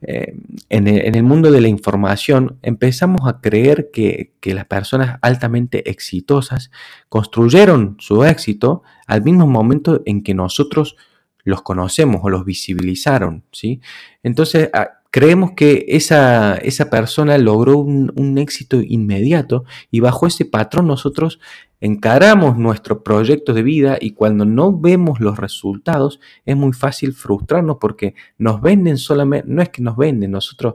eh, 0.02 0.34
en, 0.70 0.86
el, 0.86 1.22
mundo 1.22 1.50
de 1.50 1.60
la 1.60 1.68
información 1.68 2.58
empezamos 2.62 3.28
a 3.28 3.40
creer 3.40 3.90
que, 3.92 4.32
las 4.42 4.64
personas 4.64 5.18
altamente 5.20 5.90
exitosas 5.90 6.70
construyeron 7.08 7.96
su 7.98 8.24
éxito 8.24 8.82
al 9.06 9.22
mismo 9.22 9.46
momento 9.46 10.02
en 10.06 10.22
que 10.22 10.34
nosotros 10.34 10.96
los 11.44 11.62
conocemos 11.62 12.20
o 12.22 12.30
los 12.30 12.44
visibilizaron, 12.44 13.44
¿sí? 13.52 13.80
Entonces, 14.22 14.70
ah, 14.72 15.00
creemos 15.10 15.52
que 15.56 15.86
esa, 15.88 16.56
esa 16.56 16.88
persona 16.88 17.36
logró 17.38 17.78
un, 17.78 18.38
éxito 18.38 18.80
inmediato 18.80 19.64
y 19.90 20.00
bajo 20.00 20.26
ese 20.26 20.44
patrón 20.44 20.86
nosotros 20.86 21.40
encaramos 21.80 22.58
nuestro 22.58 23.02
proyecto 23.02 23.54
de 23.54 23.62
vida 23.62 23.96
y 24.00 24.12
cuando 24.12 24.44
no 24.44 24.78
vemos 24.78 25.20
los 25.20 25.38
resultados 25.38 26.20
es 26.44 26.56
muy 26.56 26.72
fácil 26.72 27.14
frustrarnos 27.14 27.78
porque 27.80 28.14
nos 28.38 28.60
venden 28.60 28.98
solamente, 28.98 29.48
no 29.48 29.62
es 29.62 29.70
que 29.70 29.82
nos 29.82 29.96
venden, 29.96 30.30
nosotros 30.30 30.74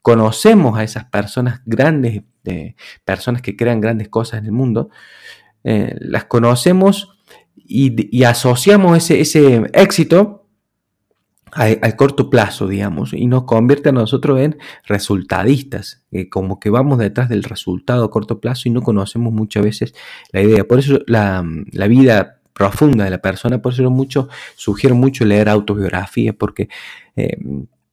conocemos 0.00 0.78
a 0.78 0.84
esas 0.84 1.04
personas 1.06 1.60
grandes, 1.66 2.22
personas 3.04 3.42
que 3.42 3.56
crean 3.56 3.80
grandes 3.80 4.08
cosas 4.08 4.40
en 4.40 4.46
el 4.46 4.52
mundo, 4.52 4.88
eh, 5.64 5.94
las 5.98 6.24
conocemos 6.24 7.18
y, 7.56 8.22
asociamos 8.22 8.96
ese, 8.96 9.20
ese 9.20 9.62
éxito 9.72 10.45
al, 11.56 11.96
corto 11.96 12.28
plazo, 12.28 12.68
digamos, 12.68 13.12
y 13.12 13.26
nos 13.26 13.44
convierte 13.44 13.88
a 13.88 13.92
nosotros 13.92 14.40
en 14.40 14.58
resultadistas, 14.84 16.04
como 16.30 16.60
que 16.60 16.70
vamos 16.70 16.98
detrás 16.98 17.28
del 17.28 17.42
resultado 17.44 18.04
a 18.04 18.10
corto 18.10 18.40
plazo 18.40 18.68
y 18.68 18.72
no 18.72 18.82
conocemos 18.82 19.32
muchas 19.32 19.64
veces 19.64 19.94
la 20.32 20.42
idea. 20.42 20.64
Por 20.64 20.78
eso 20.78 21.00
la, 21.06 21.42
vida 21.88 22.40
profunda 22.52 23.04
de 23.04 23.10
la 23.10 23.18
persona, 23.18 23.60
por 23.60 23.72
eso 23.72 23.90
mucho, 23.90 24.28
sugiero 24.54 24.94
mucho 24.94 25.24
leer 25.24 25.48
autobiografía, 25.48 26.32
porque 26.32 26.68
eh, 27.16 27.38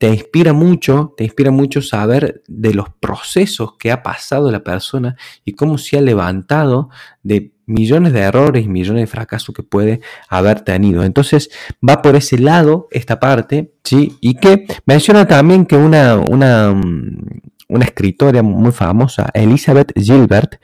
te 0.04 0.10
inspira 0.10 0.52
mucho, 0.52 1.14
te 1.16 1.24
inspira 1.24 1.50
mucho 1.50 1.82
saber 1.82 2.44
de 2.50 2.74
los 2.74 2.90
procesos 2.90 3.78
que 3.80 3.90
ha 3.90 4.04
pasado 4.04 4.52
la 4.52 4.62
persona 4.62 5.16
y 5.46 5.54
cómo 5.54 5.78
se 5.78 5.98
ha 5.98 6.02
levantado 6.02 6.90
de 7.22 7.54
millones 7.68 8.12
de 8.12 8.20
errores 8.20 8.66
y 8.66 8.68
millones 8.68 9.04
de 9.04 9.08
fracasos 9.08 9.56
que 9.56 9.64
puede 9.64 10.02
haber 10.28 10.60
tenido. 10.60 11.06
Entonces 11.06 11.52
va 11.82 12.02
por 12.02 12.18
ese 12.18 12.38
lado 12.38 12.90
esta 12.92 13.22
parte, 13.22 13.76
¿sí? 13.86 14.18
Y 14.20 14.34
que 14.34 14.66
menciona 14.86 15.26
también 15.26 15.66
que 15.66 15.78
una, 15.78 16.18
una, 16.18 16.74
mm, 16.74 17.40
una 17.70 17.86
escritora 17.86 18.44
muy 18.44 18.74
famosa, 18.74 19.30
Elizabeth 19.34 19.94
Gilbert, 19.96 20.56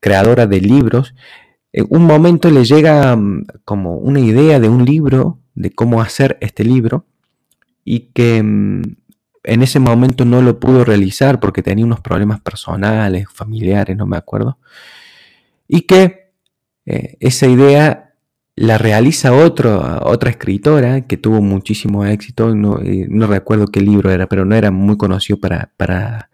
creadora 0.00 0.46
de 0.46 0.60
libros, 0.60 1.14
en 1.72 1.86
un 1.88 2.04
momento 2.04 2.50
le 2.50 2.66
llega 2.66 3.16
mm, 3.16 3.46
como 3.64 3.96
una 3.96 4.20
idea 4.20 4.60
de 4.60 4.68
un 4.68 4.84
libro, 4.84 5.38
de 5.54 5.70
cómo 5.70 6.02
hacer 6.02 6.36
este 6.42 6.62
libro, 6.62 7.06
y 7.86 8.10
que 8.12 8.42
mm, 8.42 8.82
en 9.44 9.62
ese 9.62 9.78
momento 9.78 10.26
no 10.26 10.42
lo 10.42 10.58
pudo 10.60 10.84
realizar 10.84 11.40
porque 11.40 11.62
tenía 11.62 11.86
unos 11.86 12.00
problemas 12.00 12.40
personales, 12.40 13.28
familiares, 13.32 13.96
no 13.96 14.06
me 14.06 14.16
acuerdo, 14.18 14.58
y 15.68 15.82
que 15.82 16.32
eh, 16.84 17.16
esa 17.20 17.46
idea 17.46 18.14
la 18.56 18.76
realiza 18.76 19.32
otro, 19.32 20.00
otra 20.02 20.30
escritora 20.30 21.02
que 21.02 21.16
tuvo 21.16 21.40
muchísimo 21.40 22.04
éxito, 22.04 22.54
no, 22.54 22.80
no, 22.82 23.26
recuerdo 23.26 23.68
qué 23.68 23.80
libro 23.80 24.10
era, 24.10 24.26
pero 24.26 24.44
no 24.44 24.56
era 24.56 24.70
muy 24.70 24.96
conocido 24.96 25.38
para, 25.38 25.70
para 25.76 26.30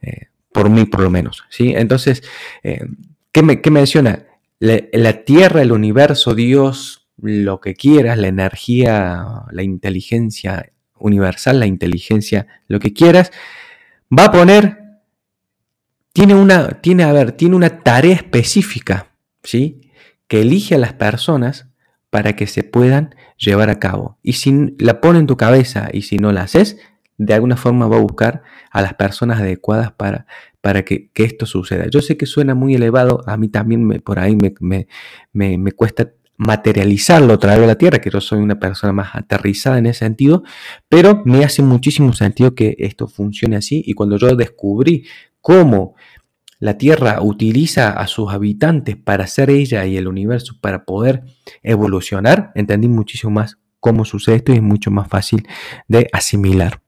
eh, 0.00 0.28
por 0.52 0.70
mí 0.70 0.86
por 0.86 1.02
lo 1.02 1.10
menos. 1.10 1.44
¿sí? 1.50 1.74
Entonces, 1.76 2.22
eh, 2.62 2.86
¿qué, 3.32 3.42
me, 3.42 3.60
menciona? 3.70 4.24
la 4.60 5.24
tierra, 5.24 5.60
el 5.60 5.72
universo, 5.72 6.34
Dios, 6.34 7.08
lo 7.18 7.60
que 7.60 7.74
quieras, 7.74 8.16
la 8.18 8.28
energía, 8.28 9.26
la 9.50 9.62
inteligencia 9.62 10.70
universal, 10.98 11.60
la 11.60 11.66
inteligencia, 11.66 12.46
lo 12.68 12.80
que 12.80 12.92
quieras, 12.92 13.32
va 14.16 14.26
a 14.26 14.32
poner, 14.32 14.78
tiene 16.12 16.34
una, 16.34 16.80
tiene, 16.80 17.04
a 17.04 17.12
ver, 17.12 17.32
tiene 17.32 17.56
una 17.56 17.80
tarea 17.80 18.14
específica, 18.14 19.08
¿sí? 19.42 19.90
Que 20.28 20.42
elige 20.42 20.74
a 20.74 20.78
las 20.78 20.94
personas 20.94 21.68
para 22.10 22.36
que 22.36 22.46
se 22.46 22.62
puedan 22.62 23.14
llevar 23.36 23.70
a 23.70 23.78
cabo. 23.78 24.18
Y 24.22 24.34
si 24.34 24.76
la 24.78 25.00
pone 25.00 25.18
en 25.18 25.26
tu 25.26 25.36
cabeza 25.36 25.88
y 25.92 26.02
si 26.02 26.18
no 26.18 26.32
la 26.32 26.42
haces, 26.42 26.78
de 27.18 27.34
alguna 27.34 27.56
forma 27.56 27.86
va 27.86 27.96
a 27.96 28.00
buscar 28.00 28.42
a 28.70 28.82
las 28.82 28.94
personas 28.94 29.40
adecuadas 29.40 29.92
para, 29.92 30.26
para 30.60 30.84
que, 30.84 31.10
esto 31.14 31.46
suceda. 31.46 31.86
Yo 31.90 32.00
sé 32.02 32.16
que 32.16 32.26
suena 32.26 32.54
muy 32.54 32.74
elevado, 32.74 33.22
a 33.26 33.36
mí 33.36 33.48
también 33.48 33.84
me, 33.84 34.00
por 34.00 34.18
ahí 34.18 34.36
me, 34.36 34.54
me, 34.60 35.58
me 35.58 35.72
cuesta 35.72 36.12
materializarlo, 36.36 37.38
traerlo 37.38 37.64
a 37.64 37.68
la 37.68 37.78
tierra, 37.78 38.00
que 38.00 38.10
yo 38.10 38.20
soy 38.20 38.40
una 38.40 38.58
persona 38.58 38.92
más 38.92 39.14
aterrizada 39.14 39.78
en 39.78 39.86
ese 39.86 40.00
sentido, 40.00 40.42
pero 40.88 41.22
me 41.24 41.44
hace 41.44 41.62
muchísimo 41.62 42.12
sentido 42.12 42.54
que 42.54 42.76
esto 42.78 43.06
funcione 43.08 43.56
así 43.56 43.82
y 43.86 43.94
cuando 43.94 44.16
yo 44.18 44.34
descubrí 44.34 45.04
cómo 45.40 45.94
la 46.58 46.78
Tierra 46.78 47.20
utiliza 47.20 47.90
a 47.90 48.06
sus 48.06 48.32
habitantes 48.32 48.96
para 48.96 49.26
ser 49.26 49.50
ella 49.50 49.84
y 49.84 49.96
el 49.96 50.08
universo 50.08 50.54
para 50.60 50.84
poder 50.84 51.22
evolucionar, 51.62 52.52
entendí 52.54 52.88
muchísimo 52.88 53.32
más 53.32 53.58
cómo 53.80 54.06
sucede 54.06 54.36
esto 54.36 54.52
y 54.52 54.56
es 54.56 54.62
mucho 54.62 54.90
más 54.90 55.08
fácil 55.08 55.46
de 55.88 56.08
asimilar. 56.12 56.80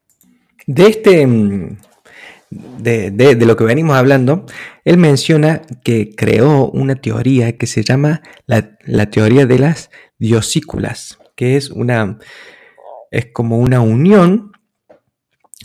De 0.65 0.87
este, 0.87 1.77
mm, 2.49 2.81
de, 2.81 3.45
lo 3.45 3.55
que 3.57 3.63
venimos 3.63 3.95
hablando, 3.95 4.45
él 4.85 4.97
menciona 4.97 5.61
que 5.83 6.15
creó 6.15 6.69
una 6.69 6.95
teoría 6.95 7.57
que 7.57 7.67
se 7.67 7.83
llama 7.83 8.21
la, 8.45 8.77
la 8.85 9.09
teoría 9.09 9.45
de 9.45 9.59
las 9.59 9.89
diosículas, 10.19 11.19
que 11.35 11.57
es 11.57 11.69
una, 11.69 12.19
es 13.11 13.27
como 13.33 13.57
una 13.59 13.81
unión 13.81 14.51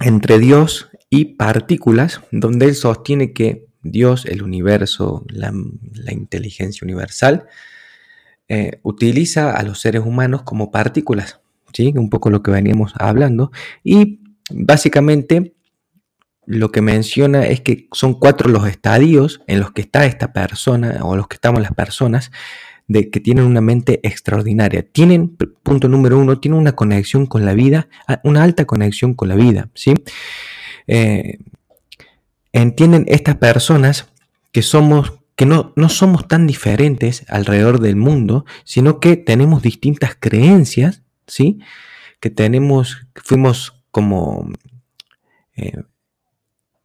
entre 0.01 0.39
Dios 0.39 0.91
y 1.11 1.37
partículas, 1.37 2.21
donde 2.31 2.67
él 2.67 2.75
sostiene 2.75 3.33
que 3.33 3.67
Dios, 3.83 4.27
el 4.27 4.43
universo, 4.43 5.25
la, 5.29 5.53
inteligencia 6.11 6.85
universal, 6.85 7.47
eh, 8.49 8.81
utiliza 8.83 9.57
a 9.57 9.63
los 9.63 9.81
seres 9.81 10.03
humanos 10.03 10.43
como 10.43 10.71
partículas, 10.71 11.41
¿sí? 11.73 11.93
un 11.97 12.11
poco 12.11 12.31
lo 12.31 12.43
que 12.43 12.51
veníamos 12.51 12.93
hablando, 12.99 13.51
y 13.83 14.21
básicamente 14.51 15.55
lo 16.47 16.73
que 16.73 16.83
menciona 16.83 17.47
es 17.47 17.61
que 17.61 17.89
son 17.93 18.15
cuatro 18.15 18.51
los 18.51 18.67
estadios 18.67 19.43
en 19.47 19.61
los 19.61 19.73
que 19.73 19.83
está 19.83 20.07
esta 20.07 20.33
persona 20.33 20.99
o 21.03 21.17
los 21.17 21.29
que 21.29 21.35
estamos 21.35 21.63
las 21.63 21.75
personas 21.75 22.33
de 22.89 23.11
que 23.11 23.21
tienen 23.21 23.45
una 23.45 23.61
mente 23.61 24.01
extraordinaria. 24.03 24.83
Tienen, 24.83 25.37
punto 25.63 25.89
número 25.89 26.19
uno, 26.19 26.41
tienen 26.41 26.61
una 26.61 26.73
conexión 26.73 27.27
con 27.27 27.45
la 27.45 27.55
vida, 27.55 27.89
una 28.25 28.43
alta 28.43 28.65
conexión 28.65 29.15
con 29.15 29.29
la 29.29 29.37
vida, 29.37 29.71
¿sí? 29.75 29.95
Eh, 30.89 31.39
entienden 32.53 33.05
estas 33.09 33.37
personas 33.37 34.09
que 34.51 34.63
somos 34.63 35.15
que 35.35 35.47
no, 35.47 35.73
no, 35.77 35.89
somos 35.89 36.29
tan 36.29 36.47
diferentes 36.47 37.25
alrededor 37.29 37.81
del 37.81 37.97
mundo, 37.97 38.45
sino 38.65 39.01
que 39.01 39.17
tenemos 39.17 39.63
distintas 39.63 40.15
creencias, 40.15 41.03
¿sí? 41.27 41.59
Que 42.21 42.29
tenemos, 42.29 43.07
fuimos 43.15 43.83
como 43.91 44.51
eh, 45.57 45.73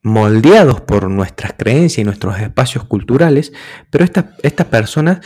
moldeados 0.08 0.82
por 0.82 1.10
nuestras 1.10 1.54
creencias 1.58 2.00
y 2.00 2.04
nuestros 2.04 2.40
espacios 2.40 2.86
culturales, 2.86 3.54
pero 3.90 4.06
estas 4.06 4.68
personas 4.68 5.20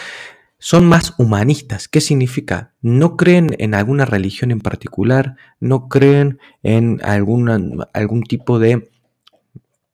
son 0.64 0.86
más 0.86 1.16
humanistas. 1.18 1.88
¿Qué 1.88 2.02
significa? 2.02 2.76
No 2.82 3.18
creen 3.18 3.56
en 3.58 3.74
alguna 3.74 4.06
religión 4.06 4.52
en 4.52 4.60
particular, 4.60 5.36
no 5.60 5.90
creen 5.90 6.40
en 6.62 7.02
algún 7.04 8.24
tipo 8.24 8.60
de, 8.60 8.92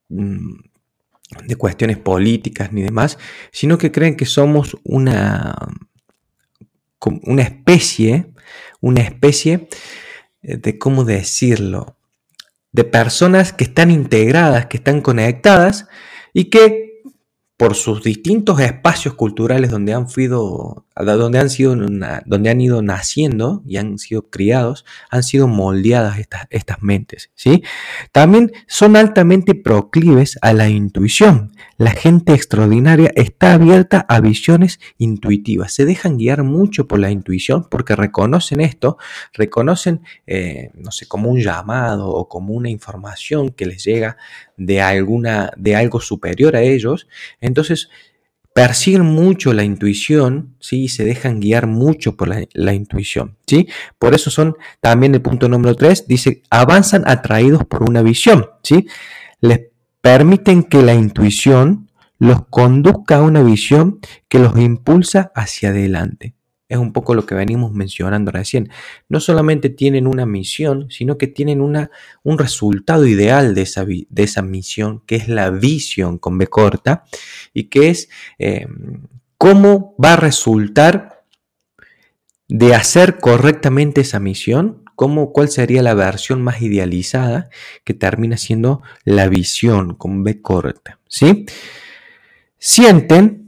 mm, 0.10 0.56
de 1.46 1.56
cuestiones 1.56 1.98
políticas 1.98 2.74
ni 2.74 2.82
demás, 2.82 3.18
sino 3.52 3.78
que 3.78 3.94
creen 3.94 4.18
que 4.18 4.26
somos 4.26 4.78
una, 4.84 5.56
una 7.24 7.42
especie, 7.44 8.34
una 8.82 9.02
especie 9.02 9.70
eh, 10.42 10.58
de, 10.58 10.78
¿cómo 10.78 11.06
decirlo? 11.06 11.97
De 12.78 12.86
personas 12.86 13.52
que 13.52 13.66
están 13.66 13.92
integradas, 13.92 14.68
que 14.68 14.78
están 14.78 15.02
conectadas 15.02 15.88
y 16.32 16.46
que 16.46 17.02
por 17.58 17.76
sus 17.76 18.04
distintos 18.04 18.62
espacios 18.62 19.16
culturales 19.16 19.72
donde 19.72 19.94
han, 19.94 20.08
sido, 20.08 20.87
donde 21.04 21.40
han, 21.40 21.50
sido, 21.50 21.76
donde 22.26 22.50
han 22.50 22.62
ido 22.62 22.82
naciendo 22.82 23.62
y 23.66 23.78
han 23.78 23.98
sido 23.98 24.30
criados, 24.30 24.86
han 25.10 25.24
sido 25.24 25.48
moldeadas 25.48 26.20
estas, 26.20 26.48
estas 26.50 26.82
mentes. 26.82 27.32
¿sí? 27.36 27.64
También 28.12 28.52
son 28.68 28.96
altamente 28.96 29.56
proclives 29.56 30.38
a 30.42 30.54
la 30.54 30.70
intuición. 30.70 31.52
La 31.78 31.92
gente 31.92 32.34
extraordinaria 32.34 33.12
está 33.16 33.54
abierta 33.54 34.06
a 34.10 34.20
visiones 34.20 34.80
intuitivas. 34.98 35.74
Se 35.74 35.86
dejan 35.86 36.18
guiar 36.18 36.44
mucho 36.44 36.88
por 36.88 37.00
la 37.00 37.12
intuición 37.12 37.68
porque 37.70 37.96
reconocen 37.96 38.62
esto, 38.62 38.98
reconocen, 39.34 40.02
eh, 40.26 40.72
no 40.74 40.92
sé, 40.92 41.08
como 41.08 41.30
un 41.30 41.40
llamado 41.40 42.10
o 42.10 42.28
como 42.28 42.54
una 42.54 42.70
información 42.70 43.50
que 43.50 43.68
les 43.68 43.84
llega 43.84 44.18
de, 44.58 44.82
alguna, 44.82 45.52
de 45.56 45.76
algo 45.76 46.00
superior 46.00 46.56
a 46.56 46.62
ellos. 46.62 47.08
Entonces, 47.42 47.90
persiguen 48.58 49.04
mucho 49.04 49.54
la 49.54 49.64
intuición, 49.64 50.56
¿sí? 50.60 50.88
se 50.88 51.06
dejan 51.06 51.40
guiar 51.40 51.68
mucho 51.68 52.16
por 52.16 52.28
la, 52.28 52.74
intuición, 52.74 53.38
¿sí? 53.46 53.68
Por 54.00 54.16
eso 54.16 54.32
son 54.32 54.56
también 54.82 55.14
el 55.14 55.22
punto 55.22 55.48
número 55.48 55.76
3, 55.76 56.08
dice, 56.08 56.42
avanzan 56.50 57.04
atraídos 57.06 57.66
por 57.66 57.84
una 57.84 58.02
visión, 58.02 58.48
¿sí? 58.64 58.88
Les 59.42 59.62
permiten 60.02 60.64
que 60.64 60.82
la 60.82 60.96
intuición 60.96 61.92
los 62.18 62.48
conduzca 62.48 63.18
a 63.18 63.22
una 63.22 63.44
visión 63.44 64.00
que 64.28 64.40
los 64.40 64.58
impulsa 64.58 65.32
hacia 65.36 65.70
adelante. 65.70 66.34
Es 66.70 66.78
un 66.78 66.92
poco 66.92 67.16
lo 67.16 67.26
que 67.26 67.36
venimos 67.36 67.72
mencionando 67.72 68.32
recién. 68.32 68.70
No 69.08 69.20
solamente 69.20 69.70
tienen 69.70 70.06
una 70.06 70.26
misión, 70.26 70.88
sino 70.90 71.18
que 71.18 71.28
tienen 71.28 71.62
una, 71.62 71.92
un 72.24 72.38
resultado 72.38 73.08
ideal 73.08 73.56
de 73.56 73.62
esa, 73.62 73.86
de 73.86 74.24
esa 74.24 74.42
misión, 74.42 75.02
que 75.06 75.16
es 75.16 75.30
la 75.30 75.50
visión 75.50 76.18
con 76.18 76.38
B 76.38 76.48
corta, 76.48 77.06
y 77.54 77.66
que 77.66 77.90
es 77.90 78.10
em, 78.38 79.04
cómo 79.38 79.96
va 80.04 80.14
a 80.14 80.18
resultar 80.18 81.24
de 82.50 82.74
hacer 82.76 83.20
correctamente 83.20 84.02
esa 84.02 84.20
misión, 84.20 84.84
cómo, 84.96 85.32
cuál 85.32 85.50
sería 85.50 85.82
la 85.84 85.94
versión 85.94 86.42
más 86.42 86.62
idealizada, 86.62 87.50
que 87.86 87.94
termina 87.94 88.36
siendo 88.36 88.82
la 89.06 89.30
visión 89.30 89.96
con 89.96 90.24
B 90.24 90.42
corta. 90.42 91.00
¿sí? 91.08 91.46
Sienten 92.58 93.47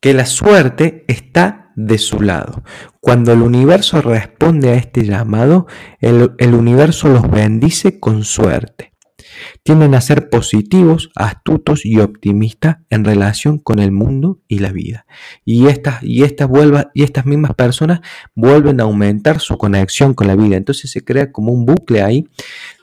que 0.00 0.14
la 0.14 0.26
suerte 0.26 1.04
está 1.08 1.72
de 1.76 1.98
su 1.98 2.20
lado. 2.20 2.62
Cuando 3.00 3.32
el 3.32 3.42
universo 3.42 4.02
responde 4.02 4.70
a 4.70 4.74
este 4.74 5.04
llamado, 5.04 5.66
el, 6.00 6.54
universo 6.54 7.08
los 7.08 7.30
bendice 7.30 8.00
con 8.00 8.24
suerte. 8.24 8.92
Tienden 9.62 9.94
a 9.94 10.00
ser 10.00 10.30
positivos, 10.30 11.10
astutos 11.14 11.86
y 11.86 12.00
optimistas 12.00 12.78
en 12.90 13.04
relación 13.04 13.58
con 13.58 13.78
el 13.78 13.92
mundo 13.92 14.40
y 14.48 14.58
la 14.58 14.72
vida. 14.72 15.06
Y 15.44 15.68
estas, 15.68 16.02
y 16.02 16.24
estas, 16.24 16.48
y 16.94 17.04
estas 17.04 17.26
mismas 17.26 17.54
personas 17.54 18.00
vuelven 18.34 18.80
a 18.80 18.84
aumentar 18.84 19.38
su 19.38 19.56
conexión 19.56 20.14
con 20.14 20.26
la 20.26 20.34
vida. 20.34 20.56
Entonces 20.56 20.90
se 20.90 21.04
crea 21.04 21.30
como 21.30 21.52
un 21.52 21.64
bucle 21.64 22.02
ahí 22.02 22.28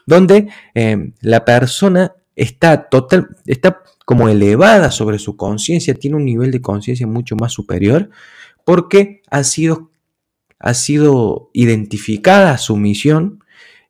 donde 0.05 0.47
eh, 0.75 1.11
la 1.19 1.43
persona 1.43 2.13
está 2.35 2.89
total, 2.89 3.29
está 3.45 3.81
como 4.05 4.29
elevada 4.29 4.91
sobre 4.91 5.19
su 5.19 5.35
conciencia, 5.35 5.95
tiene 5.95 6.15
un 6.15 6.25
nivel 6.25 6.51
de 6.51 6.61
conciencia 6.61 7.07
mucho 7.07 7.35
más 7.35 7.51
superior, 7.51 8.09
porque 8.63 9.21
ha 9.31 9.43
sido, 9.43 9.91
ha 10.59 10.73
sido 10.75 11.49
identificada 11.53 12.57
su 12.59 12.77
misión 12.77 13.43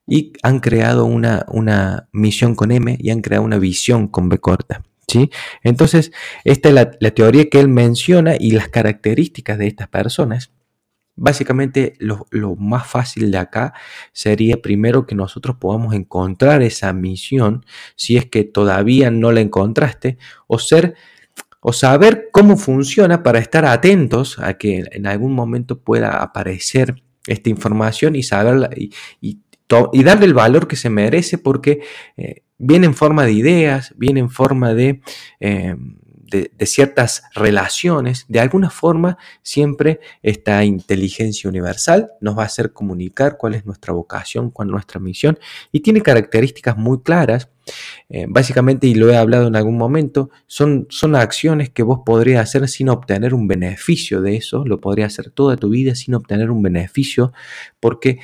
y 0.08 0.34
han 0.42 0.60
creado 0.62 1.06
una, 1.06 1.46
una, 1.50 2.08
misión 2.14 2.56
con 2.56 2.72
M 2.72 2.98
y 3.00 3.10
han 3.10 3.22
creado 3.22 3.44
una 3.44 3.58
visión 3.60 4.08
con 4.08 4.30
B 4.30 4.38
corta. 4.38 4.84
¿sí? 5.08 5.30
Entonces, 5.64 6.12
esta 6.44 6.70
es 6.70 6.76
la, 6.76 6.92
la 7.00 7.12
teoría 7.12 7.50
que 7.50 7.60
él 7.60 7.68
menciona 7.68 8.36
y 8.40 8.52
las 8.52 8.70
características 8.70 9.58
de 9.58 9.68
estas 9.68 9.90
personas. 9.90 10.52
Básicamente 11.18 11.94
lo, 12.00 12.28
más 12.58 12.88
fácil 12.88 13.32
de 13.32 13.38
acá 13.38 13.74
sería 14.12 14.62
primero 14.62 15.06
que 15.06 15.16
nosotros 15.16 15.56
podamos 15.58 15.94
encontrar 15.94 16.62
esa 16.62 16.92
misión, 16.92 17.66
si 17.96 18.18
es 18.18 18.26
que 18.26 18.44
todavía 18.44 19.12
no 19.12 19.32
la 19.32 19.42
encontraste, 19.42 20.18
o 20.48 20.60
ser 20.60 20.96
o 21.68 21.74
saber 21.74 22.30
cómo 22.32 22.58
funciona 22.58 23.24
para 23.24 23.40
estar 23.40 23.66
atentos 23.66 24.38
a 24.38 24.54
que 24.54 24.84
en 24.92 25.08
algún 25.08 25.34
momento 25.34 25.80
pueda 25.80 26.22
aparecer 26.22 27.02
esta 27.26 27.50
información 27.50 28.16
y 28.16 28.22
saberla 28.22 28.70
y, 29.20 29.40
darle 30.04 30.26
el 30.26 30.36
valor 30.36 30.68
que 30.68 30.76
se 30.76 30.92
merece 30.92 31.40
porque 31.40 31.82
eh, 32.18 32.44
viene 32.60 32.86
en 32.86 32.94
forma 32.94 33.26
de 33.26 33.32
ideas, 33.32 33.96
viene 33.98 34.20
en 34.20 34.30
forma 34.30 34.76
de... 34.76 35.02
Eh, 35.40 35.76
de, 36.26 36.52
ciertas 36.66 37.24
relaciones, 37.34 38.26
de 38.28 38.40
alguna 38.40 38.70
forma 38.70 39.18
siempre 39.42 40.00
esta 40.22 40.64
inteligencia 40.64 41.50
universal 41.50 42.10
nos 42.22 42.38
va 42.38 42.44
a 42.44 42.48
hacer 42.48 42.74
comunicar 42.74 43.38
cuál 43.38 43.56
es 43.56 43.66
nuestra 43.66 43.94
vocación, 43.94 44.50
cuál 44.50 44.70
es 44.70 44.72
nuestra 44.74 45.00
misión 45.00 45.38
y 45.72 45.82
tiene 45.82 46.02
características 46.02 46.78
muy 46.78 47.02
claras. 47.02 47.50
Eh, 48.10 48.28
básicamente, 48.30 48.86
y 48.86 48.94
lo 48.94 49.10
he 49.10 49.18
hablado 49.18 49.48
en 49.48 49.56
algún 49.56 49.76
momento, 49.76 50.30
son, 50.46 50.86
son 50.90 51.16
acciones 51.16 51.72
que 51.72 51.82
vos 51.82 52.02
podrías 52.06 52.44
hacer 52.44 52.68
sin 52.68 52.90
obtener 52.90 53.34
un 53.34 53.48
beneficio 53.48 54.22
de 54.22 54.36
eso, 54.36 54.64
lo 54.66 54.80
podrías 54.80 55.14
hacer 55.14 55.32
toda 55.32 55.58
tu 55.58 55.70
vida 55.70 55.96
sin 55.96 56.14
obtener 56.14 56.52
un 56.52 56.62
beneficio, 56.62 57.34
porque 57.80 58.20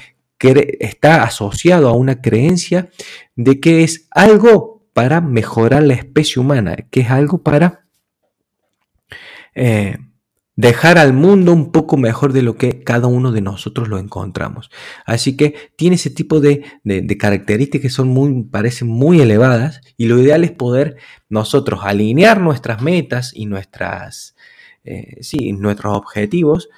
está 0.80 1.24
asociado 1.24 1.90
a 1.90 1.94
una 1.94 2.22
creencia 2.22 2.90
de 3.36 3.60
que 3.60 3.84
es 3.84 4.08
algo 4.12 4.84
para 4.94 5.22
mejorar 5.22 5.84
la 5.84 5.94
especie 5.94 6.42
humana, 6.42 6.76
que 6.90 7.02
es 7.02 7.10
algo 7.10 7.44
para 7.44 7.86
eh, 9.56 9.98
dejar 10.56 10.98
al 10.98 11.14
mundo 11.14 11.54
un 11.54 11.72
poco 11.72 11.98
mejor 11.98 12.34
de 12.34 12.44
lo 12.44 12.56
que 12.56 12.84
cada 12.84 13.08
uno 13.08 13.32
de 13.32 13.42
nosotros 13.42 13.88
lo 13.88 13.98
encontramos. 13.98 14.70
Así 15.06 15.36
que 15.36 15.72
tiene 15.76 15.96
ese 15.96 16.10
tipo 16.10 16.40
de, 16.40 16.64
características 17.18 17.82
que 17.82 17.90
son 17.90 18.10
muy, 18.10 18.44
parecen 18.44 18.88
muy 18.88 19.22
elevadas 19.22 19.82
y 19.98 20.06
lo 20.06 20.20
ideal 20.20 20.44
es 20.44 20.52
poder 20.52 20.98
nosotros 21.30 21.82
alinear 21.84 22.40
nuestras 22.42 22.82
metas 22.82 23.32
y 23.34 23.46
nuestras, 23.46 24.36
eh, 24.84 25.18
sí, 25.22 25.54
nuestros 25.54 25.98
objetivos 25.98 26.70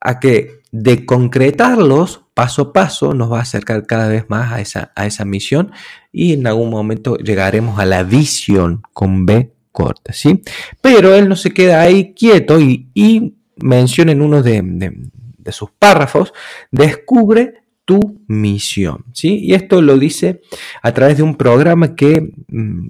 a 0.00 0.18
que 0.18 0.60
de 0.72 1.04
concretarlos 1.04 2.24
paso 2.34 2.62
a 2.62 2.72
paso 2.72 3.12
nos 3.12 3.30
va 3.30 3.38
a 3.38 3.42
acercar 3.42 3.86
cada 3.86 4.08
vez 4.08 4.24
más 4.28 4.52
a 4.52 4.60
esa, 4.60 4.92
a 4.96 5.06
esa 5.06 5.24
misión 5.24 5.72
y 6.10 6.32
en 6.32 6.46
algún 6.46 6.70
momento 6.70 7.16
llegaremos 7.18 7.78
a 7.78 7.84
la 7.84 8.02
visión 8.02 8.82
con 8.94 9.26
B 9.26 9.52
corta, 9.72 10.12
¿sí? 10.12 10.42
Pero 10.80 11.14
él 11.14 11.28
no 11.28 11.36
se 11.36 11.52
queda 11.52 11.80
ahí 11.80 12.14
quieto 12.14 12.60
y, 12.60 13.34
menciona 13.56 14.12
en 14.12 14.22
uno 14.22 14.42
de, 14.42 14.62
de 14.62 15.52
sus 15.52 15.70
párrafos, 15.70 16.32
descubre 16.70 17.60
tu 17.84 18.20
misión, 18.28 19.04
¿sí? 19.12 19.38
Y 19.42 19.54
esto 19.54 19.82
lo 19.82 19.98
dice 19.98 20.40
a 20.82 20.92
través 20.92 21.16
de 21.16 21.22
un 21.22 21.34
programa 21.34 21.94
que 21.94 22.32
mm, 22.48 22.86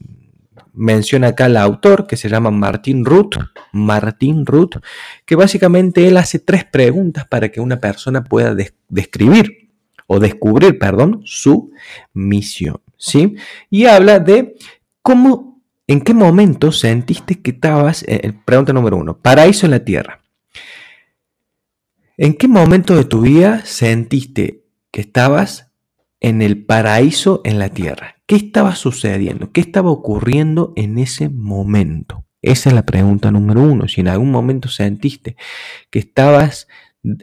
menciona 0.74 1.28
acá 1.28 1.46
el 1.46 1.56
autor, 1.56 2.06
que 2.06 2.16
se 2.16 2.28
llama 2.28 2.50
Martín 2.50 3.04
Ruth, 3.04 3.36
Martín 3.72 4.46
Ruth, 4.46 4.76
que 5.24 5.36
básicamente 5.36 6.06
él 6.06 6.16
hace 6.16 6.38
tres 6.38 6.64
preguntas 6.64 7.26
para 7.26 7.48
que 7.50 7.60
una 7.60 7.80
persona 7.80 8.24
pueda 8.24 8.54
describir 8.88 9.70
o 10.06 10.18
descubrir, 10.18 10.78
perdón, 10.78 11.22
su 11.24 11.70
misión, 12.12 12.80
¿sí? 12.96 13.36
Y 13.70 13.86
habla 13.86 14.18
de 14.18 14.56
cómo, 15.02 15.49
en 15.90 16.02
qué 16.02 16.14
momento 16.14 16.70
sentiste 16.70 17.40
que 17.40 17.50
estabas, 17.50 18.04
eh, 18.06 18.32
pregunta 18.44 18.72
número 18.72 18.96
uno, 18.96 19.18
paraíso 19.18 19.66
en 19.66 19.72
la 19.72 19.84
tierra. 19.84 20.22
¿En 22.16 22.34
qué 22.34 22.46
momento 22.46 22.94
de 22.94 23.04
tu 23.04 23.22
vida 23.22 23.62
sentiste 23.64 24.66
que 24.92 25.00
estabas 25.00 25.72
en 26.20 26.42
el 26.42 26.64
paraíso 26.64 27.40
en 27.42 27.58
la 27.58 27.70
tierra? 27.70 28.22
¿Qué 28.26 28.36
estaba 28.36 28.76
sucediendo? 28.76 29.50
¿Qué 29.50 29.60
estaba 29.60 29.90
ocurriendo 29.90 30.72
en 30.76 30.96
ese 30.96 31.28
momento? 31.28 32.24
Esa 32.40 32.68
es 32.68 32.74
la 32.76 32.86
pregunta 32.86 33.32
número 33.32 33.60
uno. 33.60 33.88
Si 33.88 34.00
en 34.00 34.06
algún 34.06 34.30
momento 34.30 34.68
sentiste 34.68 35.34
que 35.90 35.98
estabas 35.98 36.68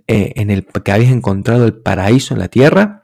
eh, 0.08 0.34
en 0.36 0.52
el 0.52 0.66
que 0.66 0.92
habías 0.92 1.14
encontrado 1.14 1.66
el 1.66 1.76
paraíso 1.76 2.34
en 2.34 2.42
la 2.42 2.50
tierra, 2.50 3.04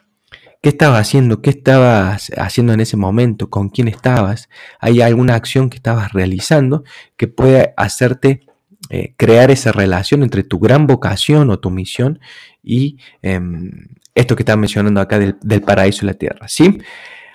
¿qué 0.63 0.69
estabas 0.69 1.02
haciendo? 1.02 1.41
¿Qué 1.41 1.49
estabas 1.49 2.32
haciendo 2.38 2.71
en 2.71 2.80
ese 2.80 2.95
momento? 2.95 3.49
¿Con 3.49 3.67
quién 3.67 3.89
estabas? 3.89 4.47
¿Hay 4.80 5.02
alguna 5.02 5.36
acción 5.36 5.69
que 5.69 5.76
estabas 5.76 6.13
realizando 6.13 6.86
que 7.17 7.28
puede 7.28 7.73
hacerte 7.76 8.45
eh, 8.89 9.13
crear 9.17 9.52
esa 9.52 9.73
relación 9.73 10.23
entre 10.23 10.43
tu 10.43 10.60
gran 10.60 10.88
vocación 10.88 11.49
o 11.49 11.60
tu 11.60 11.69
misión 11.69 12.21
y 12.63 12.97
em, 13.21 13.71
esto 14.15 14.38
que 14.38 14.43
está 14.43 14.56
mencionando 14.56 15.02
acá 15.02 15.19
del, 15.19 15.62
paraíso 15.62 16.06
y 16.06 16.08
la 16.08 16.13
tierra, 16.13 16.47
¿sí? 16.47 16.80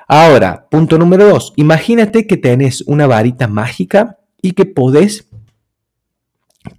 Ahora, 0.06 0.66
punto 0.70 0.96
número 0.96 1.26
dos, 1.26 1.52
imagínate 1.56 2.26
que 2.26 2.38
tenés 2.38 2.80
una 2.86 3.06
varita 3.06 3.46
mágica 3.46 4.20
y 4.40 4.52
que 4.52 4.64
podés 4.64 5.28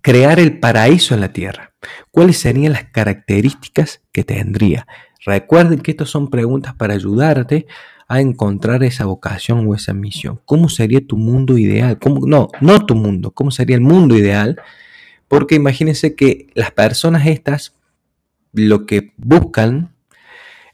crear 0.01 0.39
el 0.39 0.59
paraíso 0.59 1.13
en 1.13 1.21
la 1.21 1.31
tierra. 1.31 1.73
¿Cuáles 2.09 2.39
serían 2.39 2.73
las 2.73 2.85
características 2.85 4.01
que 4.11 4.23
tendría? 4.23 4.87
Recuerden 5.25 5.79
que 5.79 5.91
estas 5.91 6.09
son 6.09 6.29
preguntas 6.29 6.73
para 6.75 6.93
ayudarte 6.93 7.67
a 8.07 8.21
encontrar 8.21 8.83
esa 8.83 9.05
vocación 9.05 9.67
o 9.67 9.75
esa 9.75 9.93
misión. 9.93 10.39
¿Cómo 10.45 10.67
sería 10.67 11.05
tu 11.05 11.17
mundo 11.17 11.57
ideal? 11.57 11.99
¿Cómo, 11.99 12.25
no, 12.25 12.49
no 12.59 12.85
tu 12.85 12.95
mundo, 12.95 13.31
¿cómo 13.31 13.51
sería 13.51 13.75
el 13.75 13.81
mundo 13.81 14.17
ideal? 14.17 14.59
Porque 15.27 15.55
imagínense 15.55 16.15
que 16.15 16.47
las 16.55 16.71
personas 16.71 17.27
estas 17.27 17.75
lo 18.51 18.87
que 18.87 19.13
buscan 19.17 19.93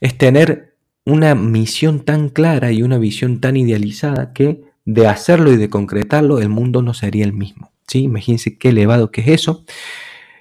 es 0.00 0.16
tener 0.16 0.76
una 1.04 1.34
misión 1.34 2.00
tan 2.00 2.30
clara 2.30 2.72
y 2.72 2.82
una 2.82 2.98
visión 2.98 3.40
tan 3.40 3.56
idealizada 3.56 4.32
que 4.32 4.62
de 4.86 5.06
hacerlo 5.06 5.52
y 5.52 5.56
de 5.56 5.68
concretarlo 5.68 6.40
el 6.40 6.48
mundo 6.48 6.80
no 6.80 6.94
sería 6.94 7.24
el 7.24 7.34
mismo. 7.34 7.70
¿sí? 7.86 8.04
Imagínense 8.04 8.56
qué 8.56 8.70
elevado 8.70 9.10
que 9.10 9.20
es 9.20 9.28
eso. 9.28 9.64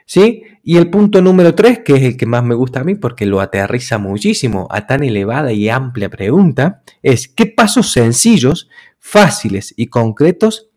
¿sí? 0.05 0.43
Y 0.67 0.78
el 0.78 0.89
punto 0.89 1.21
número 1.21 1.54
tres, 1.54 1.82
que 1.86 1.93
es 1.93 2.01
el 2.01 2.17
que 2.17 2.25
más 2.25 2.43
me 2.43 2.56
gusta 2.56 2.80
a 2.80 2.84
mí 2.84 2.95
porque 2.95 3.28
lo 3.28 3.39
aterriza 3.39 3.99
muchísimo 3.99 4.67
a 4.71 4.88
tan 4.88 5.04
elevada 5.04 5.54
y 5.54 5.69
amplia 5.69 6.10
pregunta, 6.10 6.82
es 7.04 7.28
¿qué 7.28 7.45
pasos 7.45 7.91
sencillos, 7.91 8.67
fáciles 8.97 9.75
y 9.78 9.86
concretos 9.86 10.71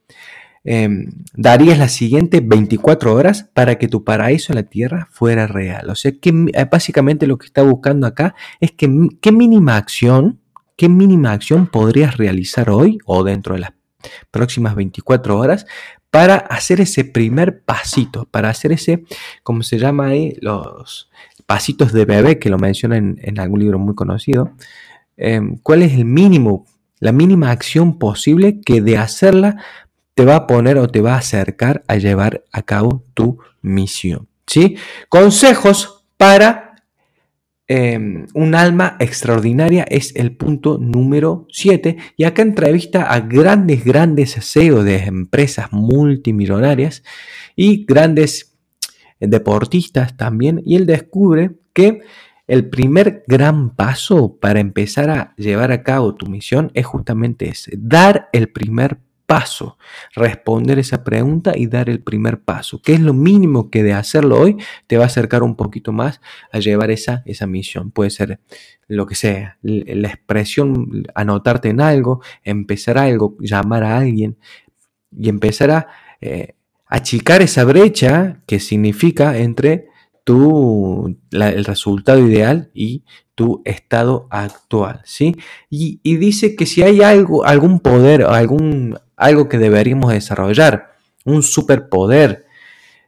em, 0.62 1.06
darías 1.32 1.78
las 1.78 1.92
siguientes 1.92 2.46
24 2.46 3.14
horas 3.14 3.48
para 3.54 3.78
que 3.78 3.88
tu 3.88 4.04
paraíso 4.04 4.52
en 4.52 4.56
la 4.56 4.64
tierra 4.64 5.08
fuera 5.10 5.46
real? 5.46 5.88
O 5.88 5.94
sea, 5.94 6.12
que 6.20 6.34
eh, 6.52 6.66
básicamente 6.70 7.26
lo 7.26 7.38
que 7.38 7.46
está 7.46 7.62
buscando 7.62 8.06
acá 8.06 8.34
es 8.60 8.72
que 8.72 9.08
qué 9.22 9.32
mínima 9.32 9.78
acción, 9.78 10.38
qué 10.76 10.90
mínima 10.90 11.32
acción 11.32 11.66
podrías 11.66 12.18
realizar 12.18 12.68
hoy 12.68 12.98
o 13.06 13.24
dentro 13.24 13.54
de 13.54 13.60
las 13.60 13.72
próximas 14.30 14.74
24 14.74 15.38
horas 15.38 15.64
para 16.10 16.36
hacer 16.36 16.80
ese 16.80 17.04
primer 17.04 17.60
pasito, 17.62 18.26
para 18.30 18.48
hacer 18.48 18.72
ese, 18.72 19.04
como 19.42 19.62
se 19.62 19.78
llama 19.78 20.08
ahí, 20.08 20.36
los 20.40 21.10
pasitos 21.46 21.92
de 21.92 22.04
bebé, 22.04 22.38
que 22.38 22.50
lo 22.50 22.58
menciona 22.58 22.96
en, 22.96 23.40
algún 23.40 23.60
libro 23.60 23.78
muy 23.78 23.94
conocido. 23.94 24.52
Em, 25.16 25.56
¿Cuál 25.62 25.82
es 25.82 25.92
el 25.92 26.04
mínimo, 26.04 26.66
la 27.00 27.12
mínima 27.12 27.50
acción 27.50 27.98
posible 27.98 28.60
que 28.60 28.80
de 28.80 28.96
hacerla 28.98 29.62
te 30.14 30.24
va 30.24 30.36
a 30.36 30.46
poner 30.46 30.78
o 30.78 30.88
te 30.88 31.00
va 31.00 31.14
a 31.14 31.18
acercar 31.18 31.84
a 31.88 31.96
llevar 31.96 32.44
a 32.52 32.62
cabo 32.62 33.04
tu 33.14 33.38
misión? 33.62 34.28
¿Sí? 34.46 34.76
Consejos 35.08 36.04
para 36.16 36.67
Em, 37.70 38.26
un 38.32 38.54
alma 38.54 38.96
extraordinaria 38.98 39.84
es 39.90 40.16
el 40.16 40.34
punto 40.34 40.78
número 40.78 41.46
7 41.50 41.98
y 42.16 42.24
acá 42.24 42.40
entrevista 42.40 43.02
a 43.02 43.20
grandes, 43.20 43.84
grandes 43.84 44.38
CEO 44.40 44.84
de 44.84 45.04
empresas 45.04 45.70
multimillonarias 45.70 47.02
y 47.54 47.84
grandes 47.84 48.56
deportistas 49.20 50.16
también. 50.16 50.62
Y 50.64 50.76
él 50.76 50.86
descubre 50.86 51.50
que 51.74 52.00
el 52.46 52.70
primer 52.70 53.22
gran 53.26 53.76
paso 53.76 54.38
para 54.38 54.60
empezar 54.60 55.10
a 55.10 55.34
llevar 55.36 55.70
a 55.70 55.82
cabo 55.82 56.14
tu 56.14 56.26
misión 56.26 56.70
es 56.72 56.86
justamente 56.86 57.50
ese, 57.50 57.72
dar 57.76 58.30
el 58.32 58.48
primer 58.48 58.98
paso, 59.28 59.76
responder 60.14 60.78
esa 60.78 61.04
pregunta 61.04 61.52
y 61.54 61.66
dar 61.66 61.90
el 61.90 62.00
primer 62.00 62.40
paso, 62.40 62.80
que 62.80 62.94
es 62.94 63.00
lo 63.00 63.12
mínimo 63.12 63.68
que 63.68 63.82
de 63.82 63.92
hacerlo 63.92 64.40
hoy 64.40 64.56
te 64.86 64.96
va 64.96 65.02
a 65.04 65.08
acercar 65.08 65.42
un 65.42 65.54
poquito 65.54 65.92
más 65.92 66.22
a 66.50 66.60
llevar 66.60 66.90
esa, 66.90 67.22
esa 67.26 67.46
misión. 67.46 67.90
Puede 67.90 68.08
ser 68.08 68.40
lo 68.86 69.04
que 69.04 69.14
sea, 69.14 69.58
la 69.60 70.08
expresión, 70.08 71.04
anotarte 71.14 71.68
en 71.68 71.82
algo, 71.82 72.22
empezar 72.42 72.96
algo, 72.96 73.36
llamar 73.38 73.84
a 73.84 73.98
alguien 73.98 74.38
y 75.14 75.28
empezar 75.28 75.72
a 75.72 75.88
eh, 76.22 76.54
achicar 76.86 77.42
esa 77.42 77.64
brecha 77.64 78.40
que 78.46 78.60
significa 78.60 79.36
entre 79.36 79.88
tu, 80.24 81.18
el 81.32 81.64
resultado 81.66 82.26
ideal 82.26 82.70
y 82.72 83.04
tu 83.34 83.60
estado 83.66 84.26
actual, 84.30 85.02
¿sí? 85.04 85.36
Y, 85.68 86.00
y, 86.02 86.16
dice 86.16 86.56
que 86.56 86.64
si 86.64 86.82
hay 86.82 87.02
algo, 87.02 87.44
algún 87.44 87.80
poder, 87.80 88.22
algún 88.24 88.98
algo 89.18 89.48
que 89.48 89.58
deberíamos 89.58 90.12
desarrollar, 90.12 90.94
un 91.24 91.42
superpoder, 91.42 92.46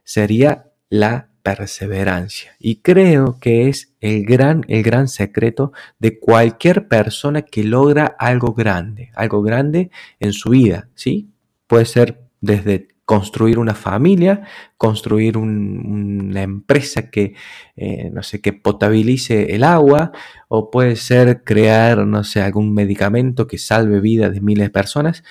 sería 0.03 0.65
la 0.89 1.29
perseverancia. 1.41 2.51
Y 2.59 2.77
creo 2.77 3.37
que 3.39 3.67
es 3.67 3.93
el 3.99 4.25
gran, 4.25 4.63
el 4.67 4.83
gran 4.83 5.07
secreto 5.07 5.71
de 5.99 6.19
cualquier 6.19 6.87
persona 6.87 7.41
que 7.41 7.63
logra 7.63 8.15
algo 8.19 8.53
grande, 8.53 9.11
algo 9.15 9.41
grande 9.41 9.89
en 10.19 10.33
su 10.33 10.51
vida, 10.51 10.89
¿sí? 10.93 11.29
Puede 11.67 11.85
ser 11.85 12.21
desde 12.41 12.89
construir 13.05 13.59
una 13.59 13.73
familia, 13.73 14.43
construir 14.77 15.37
una 15.37 16.41
empresa 16.43 17.09
que, 17.09 17.35
eh, 17.75 18.09
no 18.09 18.23
sé, 18.23 18.39
que 18.39 18.53
potabilice 18.53 19.53
el 19.53 19.63
agua, 19.63 20.11
o 20.47 20.71
puede 20.71 20.95
ser 20.95 21.43
crear, 21.43 22.05
no 22.05 22.23
sé, 22.23 22.41
algún 22.41 22.73
medicamento 22.73 23.47
que 23.47 23.57
salve 23.57 23.99
vidas 23.99 24.31
de 24.33 24.39
miles 24.39 24.67
de 24.67 24.69
personas. 24.69 25.23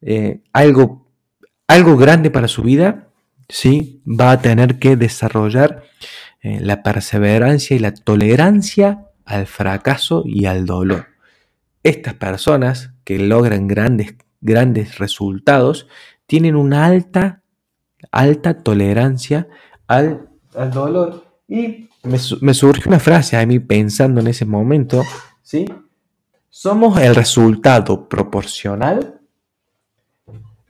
Eh, 0.00 0.40
algo, 0.52 1.06
algo 1.66 1.96
grande 1.96 2.30
para 2.30 2.48
su 2.48 2.62
vida, 2.62 3.08
¿sí? 3.48 4.02
va 4.06 4.30
a 4.32 4.40
tener 4.40 4.78
que 4.78 4.96
desarrollar 4.96 5.84
eh, 6.40 6.60
la 6.60 6.82
perseverancia 6.82 7.76
y 7.76 7.80
la 7.80 7.92
tolerancia 7.92 9.06
al 9.24 9.46
fracaso 9.46 10.22
y 10.24 10.46
al 10.46 10.66
dolor. 10.66 11.06
Estas 11.82 12.14
personas 12.14 12.92
que 13.04 13.18
logran 13.18 13.66
grandes, 13.66 14.14
grandes 14.40 14.98
resultados 14.98 15.88
tienen 16.26 16.56
una 16.56 16.86
alta, 16.86 17.42
alta 18.12 18.62
tolerancia 18.62 19.48
al, 19.86 20.28
dolor. 20.72 21.24
Y 21.48 21.88
me, 22.04 22.18
me 22.40 22.54
surge 22.54 22.88
una 22.88 23.00
frase 23.00 23.36
a 23.36 23.46
mí 23.46 23.58
pensando 23.58 24.20
en 24.20 24.28
ese 24.28 24.44
momento, 24.44 25.04
¿sí? 25.42 25.66
Somos 26.50 27.00
el 27.00 27.14
resultado 27.14 28.08
proporcional 28.08 29.17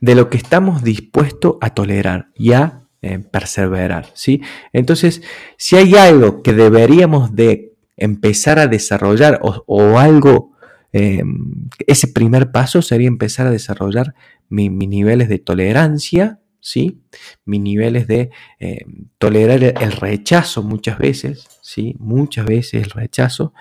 de 0.01 0.15
lo 0.15 0.29
que 0.29 0.37
estamos 0.37 0.83
dispuestos 0.83 1.55
a 1.61 1.73
tolerar 1.73 2.29
y 2.35 2.53
a 2.53 2.81
eh, 3.01 3.19
perseverar, 3.19 4.09
¿sí? 4.13 4.41
Entonces, 4.73 5.21
si 5.57 5.75
hay 5.75 5.95
algo 5.95 6.41
que 6.43 6.53
deberíamos 6.53 7.35
de 7.35 7.73
empezar 7.97 8.59
a 8.59 8.67
desarrollar 8.67 9.39
o, 9.41 9.99
algo, 9.99 10.53
em, 10.91 11.69
ese 11.85 12.07
primer 12.07 12.51
paso 12.51 12.81
sería 12.81 13.07
empezar 13.07 13.47
a 13.47 13.51
desarrollar 13.51 14.15
mis 14.49 14.71
niveles 14.71 15.29
de 15.29 15.39
tolerancia 15.39 16.39
¿sí? 16.61 17.01
Mis 17.45 17.61
niveles 17.61 18.07
de 18.07 18.31
eh, 18.59 18.85
tolerar 19.17 19.63
el 19.63 19.91
rechazo 19.93 20.63
muchas 20.63 20.97
veces, 20.97 21.47
¿sí? 21.61 21.95
Muchas 21.99 22.45
veces 22.45 22.83
el 22.83 22.89
rechazo. 22.89 23.53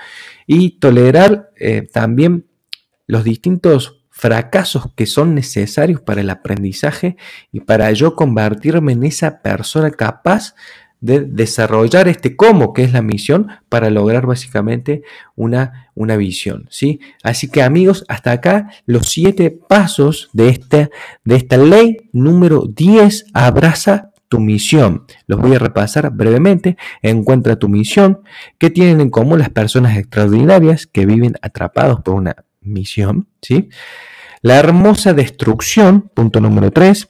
Y 0.47 0.79
tolerar 0.79 1.51
eh, 1.57 1.83
también 1.93 2.47
los 3.07 3.25
distintos 3.25 3.98
fracasos 4.19 4.89
que 4.97 5.07
son 5.07 5.37
necesarios 5.37 6.01
para 6.01 6.23
el 6.23 6.31
aprendizaje 6.31 7.17
y 7.53 7.61
para 7.61 7.93
yo 7.93 8.17
convertirme 8.17 8.93
en 8.93 9.05
esa 9.05 9.43
persona 9.43 9.93
capaz 9.93 10.57
de 11.01 11.21
desarrollar 11.21 12.09
este 12.09 12.35
cómo, 12.35 12.73
que 12.73 12.83
es 12.83 12.93
la 12.93 13.01
misión, 13.01 13.47
para 13.69 13.91
lograr 13.91 14.27
básicamente 14.27 15.03
una, 15.37 15.93
una 15.95 16.17
visión. 16.17 16.67
¿sí? 16.69 16.99
Así 17.23 17.49
que 17.49 17.63
amigos, 17.63 18.05
hasta 18.09 18.33
acá 18.33 18.71
los 18.87 19.07
siete 19.07 19.53
pasos 19.53 20.31
de 20.33 20.49
esta, 20.49 20.91
de 21.23 21.37
esta 21.37 21.57
ley 21.57 22.09
número 22.13 22.65
10, 22.67 23.27
abraza 23.35 24.11
tu 24.29 24.41
misión. 24.41 25.05
Los 25.29 25.39
voy 25.39 25.55
a 25.55 25.61
repasar 25.61 26.11
brevemente. 26.11 26.77
Encuentra 27.03 27.55
tu 27.55 27.69
misión. 27.69 28.23
¿Qué 28.59 28.69
tienen 28.69 29.01
en 29.01 29.11
común 29.11 29.39
las 29.39 29.51
personas 29.51 29.97
extraordinarias 29.97 30.89
que 30.89 31.07
viven 31.07 31.35
atrapados 31.41 32.01
por 32.01 32.15
una 32.15 32.35
misión? 32.69 33.29
¿sí? 33.43 33.69
La 34.43 34.57
hermosa 34.57 35.15
destrucción, 35.15 36.11
punto 36.15 36.41
número 36.41 36.71
3. 36.71 37.09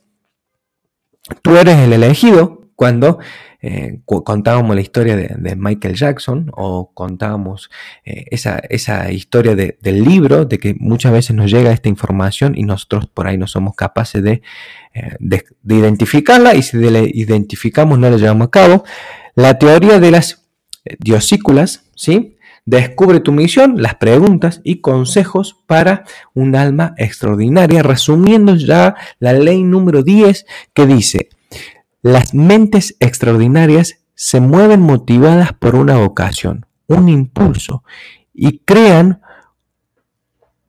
Tú 1.43 1.57
eres 1.57 1.77
el 1.79 1.93
elegido 1.93 2.71
cuando 2.75 3.19
eh, 3.61 4.03
contábamos 4.05 4.77
la 4.77 4.81
historia 4.81 5.17
de, 5.17 5.57
Michael 5.57 5.97
Jackson 5.97 6.49
o 6.55 6.93
contábamos 6.95 7.71
eh, 8.05 8.27
esa, 8.31 8.59
esa, 8.71 9.11
historia 9.11 9.57
del 9.57 10.05
libro, 10.05 10.45
de 10.45 10.59
que 10.59 10.77
muchas 10.79 11.11
veces 11.13 11.35
nos 11.35 11.51
llega 11.51 11.73
esta 11.73 11.89
información 11.89 12.57
y 12.57 12.63
nosotros 12.63 13.09
por 13.09 13.27
ahí 13.27 13.37
no 13.37 13.49
somos 13.49 13.75
capaces 13.75 14.23
de, 14.23 14.43
eh, 14.95 15.17
de, 15.19 15.45
identificarla 15.69 16.55
y 16.55 16.63
si 16.63 16.77
la 16.77 17.01
identificamos 17.01 17.99
no 17.99 18.09
la 18.09 18.17
llevamos 18.17 18.47
a 18.47 18.51
cabo. 18.51 18.85
La 19.35 19.59
teoría 19.59 19.99
de 19.99 20.13
las 20.13 20.47
diosículas, 21.01 21.85
¿sí? 21.97 22.38
Descubre 22.71 23.21
tu 23.21 23.33
misión, 23.33 23.81
las 23.81 23.95
preguntas 23.95 24.61
y 24.63 24.83
consejos 24.83 25.57
para 25.65 26.05
un 26.35 26.55
alma 26.55 26.93
extraordinaria, 26.99 27.83
resumiendo 27.83 28.57
ya 28.57 28.95
la 29.21 29.33
ley 29.33 29.63
número 29.63 30.03
10 30.03 30.45
que 30.75 30.87
dice, 30.87 31.31
las 32.03 32.35
mentes 32.35 32.95
extraordinarias 33.01 34.01
se 34.15 34.41
mueven 34.41 34.83
motivadas 34.83 35.55
por 35.55 35.77
una 35.77 35.97
vocación, 35.97 36.67
un 36.89 37.09
impulso, 37.09 37.85
y 38.35 38.59
crean 38.59 39.23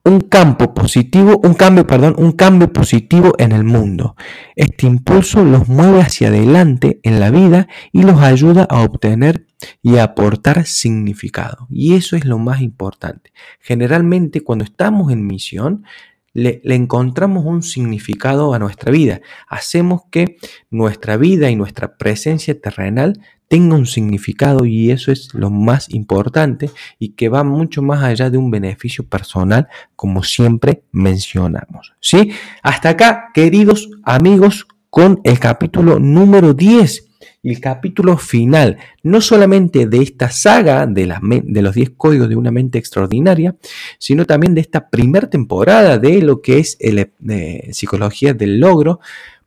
un 0.06 0.22
campo 0.22 0.74
positivo, 0.74 1.42
un 1.44 1.54
cambio, 1.54 1.86
perdón, 1.86 2.16
un 2.18 2.32
cambio 2.32 2.72
positivo 2.72 3.34
en 3.40 3.52
el 3.52 3.66
mundo. 3.66 4.16
Este 4.56 4.88
impulso 4.88 5.44
los 5.44 5.68
mueve 5.68 6.00
hacia 6.00 6.30
adelante 6.30 7.02
en 7.04 7.20
la 7.20 7.30
vida 7.30 7.68
y 7.92 8.04
los 8.04 8.22
ayuda 8.22 8.66
a 8.70 8.84
obtener 8.84 9.49
y 9.82 9.98
aportar 9.98 10.66
significado. 10.66 11.68
Y 11.70 11.96
eso 11.96 12.16
es 12.16 12.26
lo 12.26 12.38
más 12.38 12.62
importante. 12.62 13.32
Generalmente 13.60 14.42
cuando 14.42 14.64
estamos 14.64 15.12
en 15.12 15.26
misión, 15.26 15.84
le, 16.34 16.62
encontramos 16.64 17.46
un 17.46 17.64
significado 17.64 18.54
a 18.54 18.60
nuestra 18.60 18.92
vida. 18.92 19.22
Hacemos 19.48 20.04
que 20.12 20.38
nuestra 20.70 21.18
vida 21.18 21.50
y 21.50 21.56
nuestra 21.56 21.98
presencia 21.98 22.60
terrenal 22.60 23.20
tenga 23.48 23.76
un 23.76 23.88
significado 23.88 24.66
y 24.66 24.92
eso 24.92 25.12
es 25.12 25.34
lo 25.34 25.50
más 25.50 25.90
importante 25.90 26.70
y 27.00 27.10
que 27.14 27.30
va 27.30 27.44
mucho 27.44 27.82
más 27.82 28.04
allá 28.04 28.30
de 28.30 28.38
un 28.38 28.52
beneficio 28.52 29.08
personal 29.08 29.68
como 29.96 30.24
siempre 30.24 30.84
mencionamos. 30.92 31.94
¿Sí? 32.00 32.32
Hasta 32.62 32.90
acá, 32.90 33.30
queridos 33.34 33.90
amigos, 34.04 34.68
con 34.92 35.20
el 35.24 35.40
capítulo 35.40 36.00
número 36.00 36.54
10 36.54 37.09
el 37.44 37.60
capítulo 37.60 38.18
final, 38.18 38.78
no 39.04 39.22
solamente 39.22 39.86
de 39.86 40.02
esta 40.02 40.30
saga 40.30 40.86
de, 40.86 41.06
los 41.08 41.76
10 41.76 41.92
códigos 41.92 42.30
de 42.30 42.36
una 42.36 42.52
mente 42.52 42.78
extraordinaria, 42.78 43.56
sino 43.98 44.26
también 44.26 44.56
de 44.56 44.62
esta 44.62 44.90
primera 44.90 45.30
temporada 45.30 45.98
de 45.98 46.22
lo 46.22 46.42
que 46.42 46.60
es 46.60 46.78
el, 46.80 47.12
eh, 47.30 47.70
psicología 47.72 48.34
del 48.34 48.60
logro, 48.60 49.00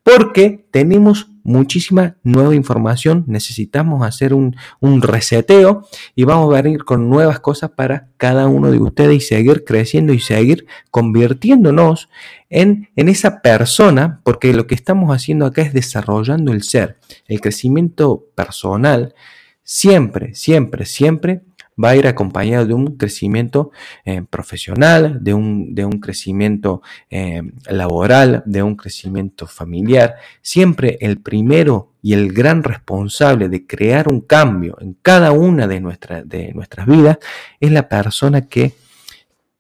porque 0.03 0.65
tenemos 0.71 1.32
muchísima 1.45 2.17
nueva 2.23 2.55
información, 2.55 3.25
necesitamos 3.27 4.07
hacer 4.07 4.35
un, 4.35 4.55
reseteo 5.03 5.87
y 6.15 6.25
vamos 6.25 6.53
a 6.55 6.63
venir 6.63 6.85
con 6.85 7.09
nuevas 7.09 7.41
cosas 7.41 7.71
para 7.71 8.09
cada 8.17 8.47
uno 8.47 8.71
de 8.71 8.79
ustedes 8.79 9.17
y 9.17 9.21
seguir 9.21 9.65
creciendo 9.65 10.13
y 10.13 10.21
seguir 10.21 10.67
convirtiéndonos 10.91 12.09
en, 12.51 12.89
en 12.97 13.09
esa 13.09 13.43
persona, 13.43 14.21
porque 14.25 14.53
lo 14.55 14.67
que 14.67 14.75
estamos 14.75 15.15
haciendo 15.15 15.47
acá 15.47 15.63
es 15.63 15.73
desarrollando 15.73 16.53
el 16.53 16.63
ser, 16.63 16.99
el 17.27 17.41
crecimiento 17.41 18.27
personal, 18.35 19.15
siempre, 19.63 20.35
siempre, 20.35 20.85
siempre 20.85 21.43
va 21.83 21.91
a 21.91 21.97
ir 21.97 22.07
acompañado 22.07 22.67
de 22.67 22.75
un 22.75 22.97
crecimiento 22.97 23.71
eh, 24.05 24.23
profesional, 24.29 25.19
de 25.23 25.35
un, 25.35 25.75
de 25.75 25.85
un 25.85 26.01
crecimiento 26.01 26.83
eh, 27.11 27.43
laboral, 27.69 28.43
de 28.47 28.63
un 28.63 28.77
crecimiento 28.77 29.47
familiar. 29.47 30.17
Siempre 30.41 30.99
el 31.01 31.21
primero 31.21 31.93
y 32.03 32.15
el 32.15 32.33
gran 32.33 32.63
responsable 32.63 33.49
de 33.49 33.67
crear 33.67 34.09
un 34.09 34.21
cambio 34.21 34.77
en 34.81 34.95
cada 35.03 35.33
una 35.33 35.67
de, 35.67 35.81
de 36.25 36.53
nuestras 36.55 36.87
vidas 36.87 37.19
es 37.61 37.71
la 37.71 37.89
persona 37.89 38.49
que 38.49 38.73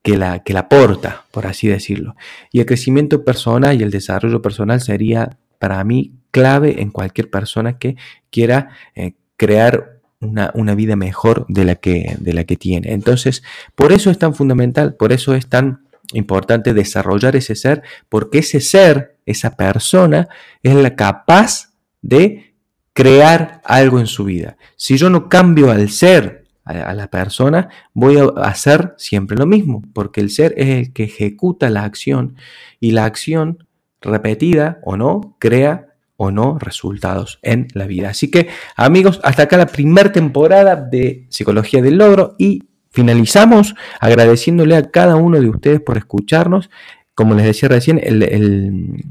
que 0.03 0.17
la, 0.17 0.41
que 0.41 0.53
la 0.53 0.61
aporta, 0.61 1.27
por 1.31 1.47
así 1.47 1.69
decirlo. 1.69 2.17
Y 2.51 2.61
el 2.61 2.67
crecimiento 2.67 3.25
personal 3.25 3.81
y 3.81 3.85
el 3.85 3.91
desarrollo 3.91 4.43
personal 4.43 4.81
sería 4.81 5.39
para 5.59 5.83
mí 5.85 6.13
clave 6.33 6.83
en 6.83 6.91
cualquier 6.91 7.31
persona 7.31 7.79
que 7.79 7.97
quiera 8.31 8.71
eh, 8.95 9.15
crear 9.37 10.01
una, 10.23 10.75
vida 10.75 10.97
mejor 10.97 11.45
de 11.49 11.65
la, 11.65 11.75
que, 11.77 12.17
de 12.19 12.33
la 12.33 12.45
que 12.45 12.57
tiene. 12.57 12.93
Entonces, 12.93 13.43
por 13.75 13.93
eso 13.93 14.11
es 14.11 14.19
tan 14.19 14.35
fundamental, 14.35 14.95
por 14.95 15.13
eso 15.13 15.35
es 15.35 15.47
tan 15.49 15.87
importante 16.13 16.75
desarrollar 16.75 17.37
ese 17.37 17.55
ser, 17.55 17.83
porque 18.09 18.39
ese 18.39 18.61
ser, 18.61 19.17
esa 19.27 19.57
persona, 19.57 20.29
es 20.63 20.75
la 20.75 20.95
capaz 20.95 21.73
de 22.01 22.55
crear 22.93 23.61
algo 23.65 24.01
en 24.01 24.07
su 24.07 24.25
vida. 24.25 24.57
Si 24.77 24.97
yo 24.97 25.11
no 25.11 25.29
cambio 25.29 25.71
al 25.71 25.89
ser, 25.89 26.43
a, 26.65 26.95
la 26.95 27.09
persona, 27.09 27.69
voy 27.93 28.19
a 28.19 28.25
hacer 28.43 28.95
siempre 28.97 29.37
lo 29.37 29.47
mismo, 29.47 29.83
porque 29.93 30.21
el 30.21 30.31
ser 30.31 30.55
es 30.57 30.69
el 30.69 30.93
que 30.93 31.05
ejecuta 31.05 31.71
la 31.71 31.85
acción 31.85 32.37
y 32.79 32.93
la 32.93 33.05
acción 33.05 33.67
repetida 34.01 34.81
o 34.85 34.97
no 34.97 35.37
crea 35.39 35.92
o 36.23 36.31
no 36.31 36.59
resultados 36.59 37.39
en 37.43 37.69
la 37.75 37.87
vida. 37.87 38.11
Así 38.11 38.31
que 38.31 38.49
amigos, 38.77 39.21
hasta 39.25 39.45
acá 39.45 39.57
la 39.57 39.67
primera 39.67 40.13
temporada 40.13 40.77
de 40.77 41.27
Psicología 41.31 41.83
del 41.83 41.99
Logro 41.99 42.37
y 42.39 42.63
finalizamos 42.91 43.75
agradeciéndole 44.01 44.77
a 44.77 44.91
cada 44.91 45.17
uno 45.17 45.41
de 45.41 45.49
ustedes 45.49 45.81
por 45.81 45.99
escucharnos. 45.99 46.71
Como 47.15 47.35
les 47.35 47.45
decía 47.45 47.69
recién, 47.69 48.01
el, 48.03 49.05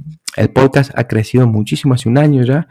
podcast 0.53 0.91
ha 0.95 1.07
crecido 1.07 1.45
muchísimo 1.45 1.93
hace 1.93 2.07
un 2.07 2.17
año 2.17 2.43
ya 2.43 2.69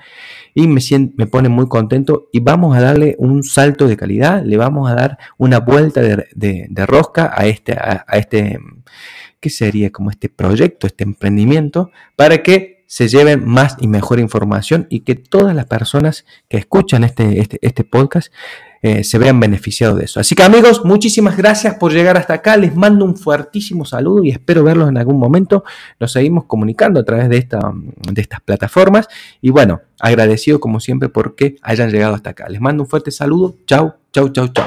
y 0.54 0.66
me, 0.66 0.80
me 1.16 1.26
pone 1.26 1.50
muy 1.50 1.68
contento 1.68 2.28
y 2.32 2.40
vamos 2.40 2.74
a 2.74 2.80
darle 2.80 3.16
un 3.18 3.42
salto 3.42 3.86
de 3.86 3.98
calidad, 3.98 4.42
le 4.42 4.56
vamos 4.56 4.90
a 4.90 4.94
dar 4.94 5.18
una 5.36 5.60
vuelta 5.60 6.00
de, 6.00 6.86
rosca 6.86 7.30
a 7.36 7.46
este, 7.46 7.74
a, 7.74 8.06
a 8.08 8.16
este, 8.16 8.58
¿qué 9.40 9.50
sería? 9.50 9.90
Como 9.90 10.10
este 10.10 10.30
proyecto, 10.30 10.86
este 10.86 11.04
emprendimiento, 11.04 11.90
para 12.16 12.42
que 12.42 12.79
se 12.90 13.06
lleven 13.06 13.48
más 13.48 13.76
y 13.78 13.86
mejor 13.86 14.18
información 14.18 14.88
y 14.90 15.00
que 15.00 15.14
todas 15.14 15.54
las 15.54 15.66
personas 15.66 16.24
que 16.48 16.56
escuchan 16.56 17.04
este, 17.04 17.38
este, 17.38 17.60
este 17.62 17.84
podcast 17.84 18.32
eh, 18.82 19.04
se 19.04 19.16
vean 19.16 19.38
beneficiados 19.38 19.96
de 19.96 20.06
eso. 20.06 20.18
Así 20.18 20.34
que 20.34 20.42
amigos, 20.42 20.84
muchísimas 20.84 21.36
gracias 21.36 21.76
por 21.76 21.92
llegar 21.92 22.16
hasta 22.16 22.34
acá. 22.34 22.56
Les 22.56 22.74
mando 22.74 23.04
un 23.04 23.16
fuertísimo 23.16 23.84
saludo 23.84 24.24
y 24.24 24.30
espero 24.30 24.64
verlos 24.64 24.88
en 24.88 24.98
algún 24.98 25.20
momento. 25.20 25.62
Nos 26.00 26.10
seguimos 26.10 26.46
comunicando 26.46 26.98
a 26.98 27.04
través 27.04 27.28
de, 27.28 27.36
esta, 27.36 27.60
de 28.12 28.20
estas 28.20 28.40
plataformas. 28.40 29.06
Y 29.40 29.50
bueno, 29.50 29.82
agradecido 30.00 30.58
como 30.58 30.80
siempre 30.80 31.08
porque 31.08 31.58
hayan 31.62 31.92
llegado 31.92 32.16
hasta 32.16 32.30
acá. 32.30 32.48
Les 32.48 32.60
mando 32.60 32.82
un 32.82 32.88
fuerte 32.88 33.12
saludo. 33.12 33.54
Chau, 33.66 33.94
chau, 34.12 34.30
chau, 34.30 34.48
chau. 34.48 34.66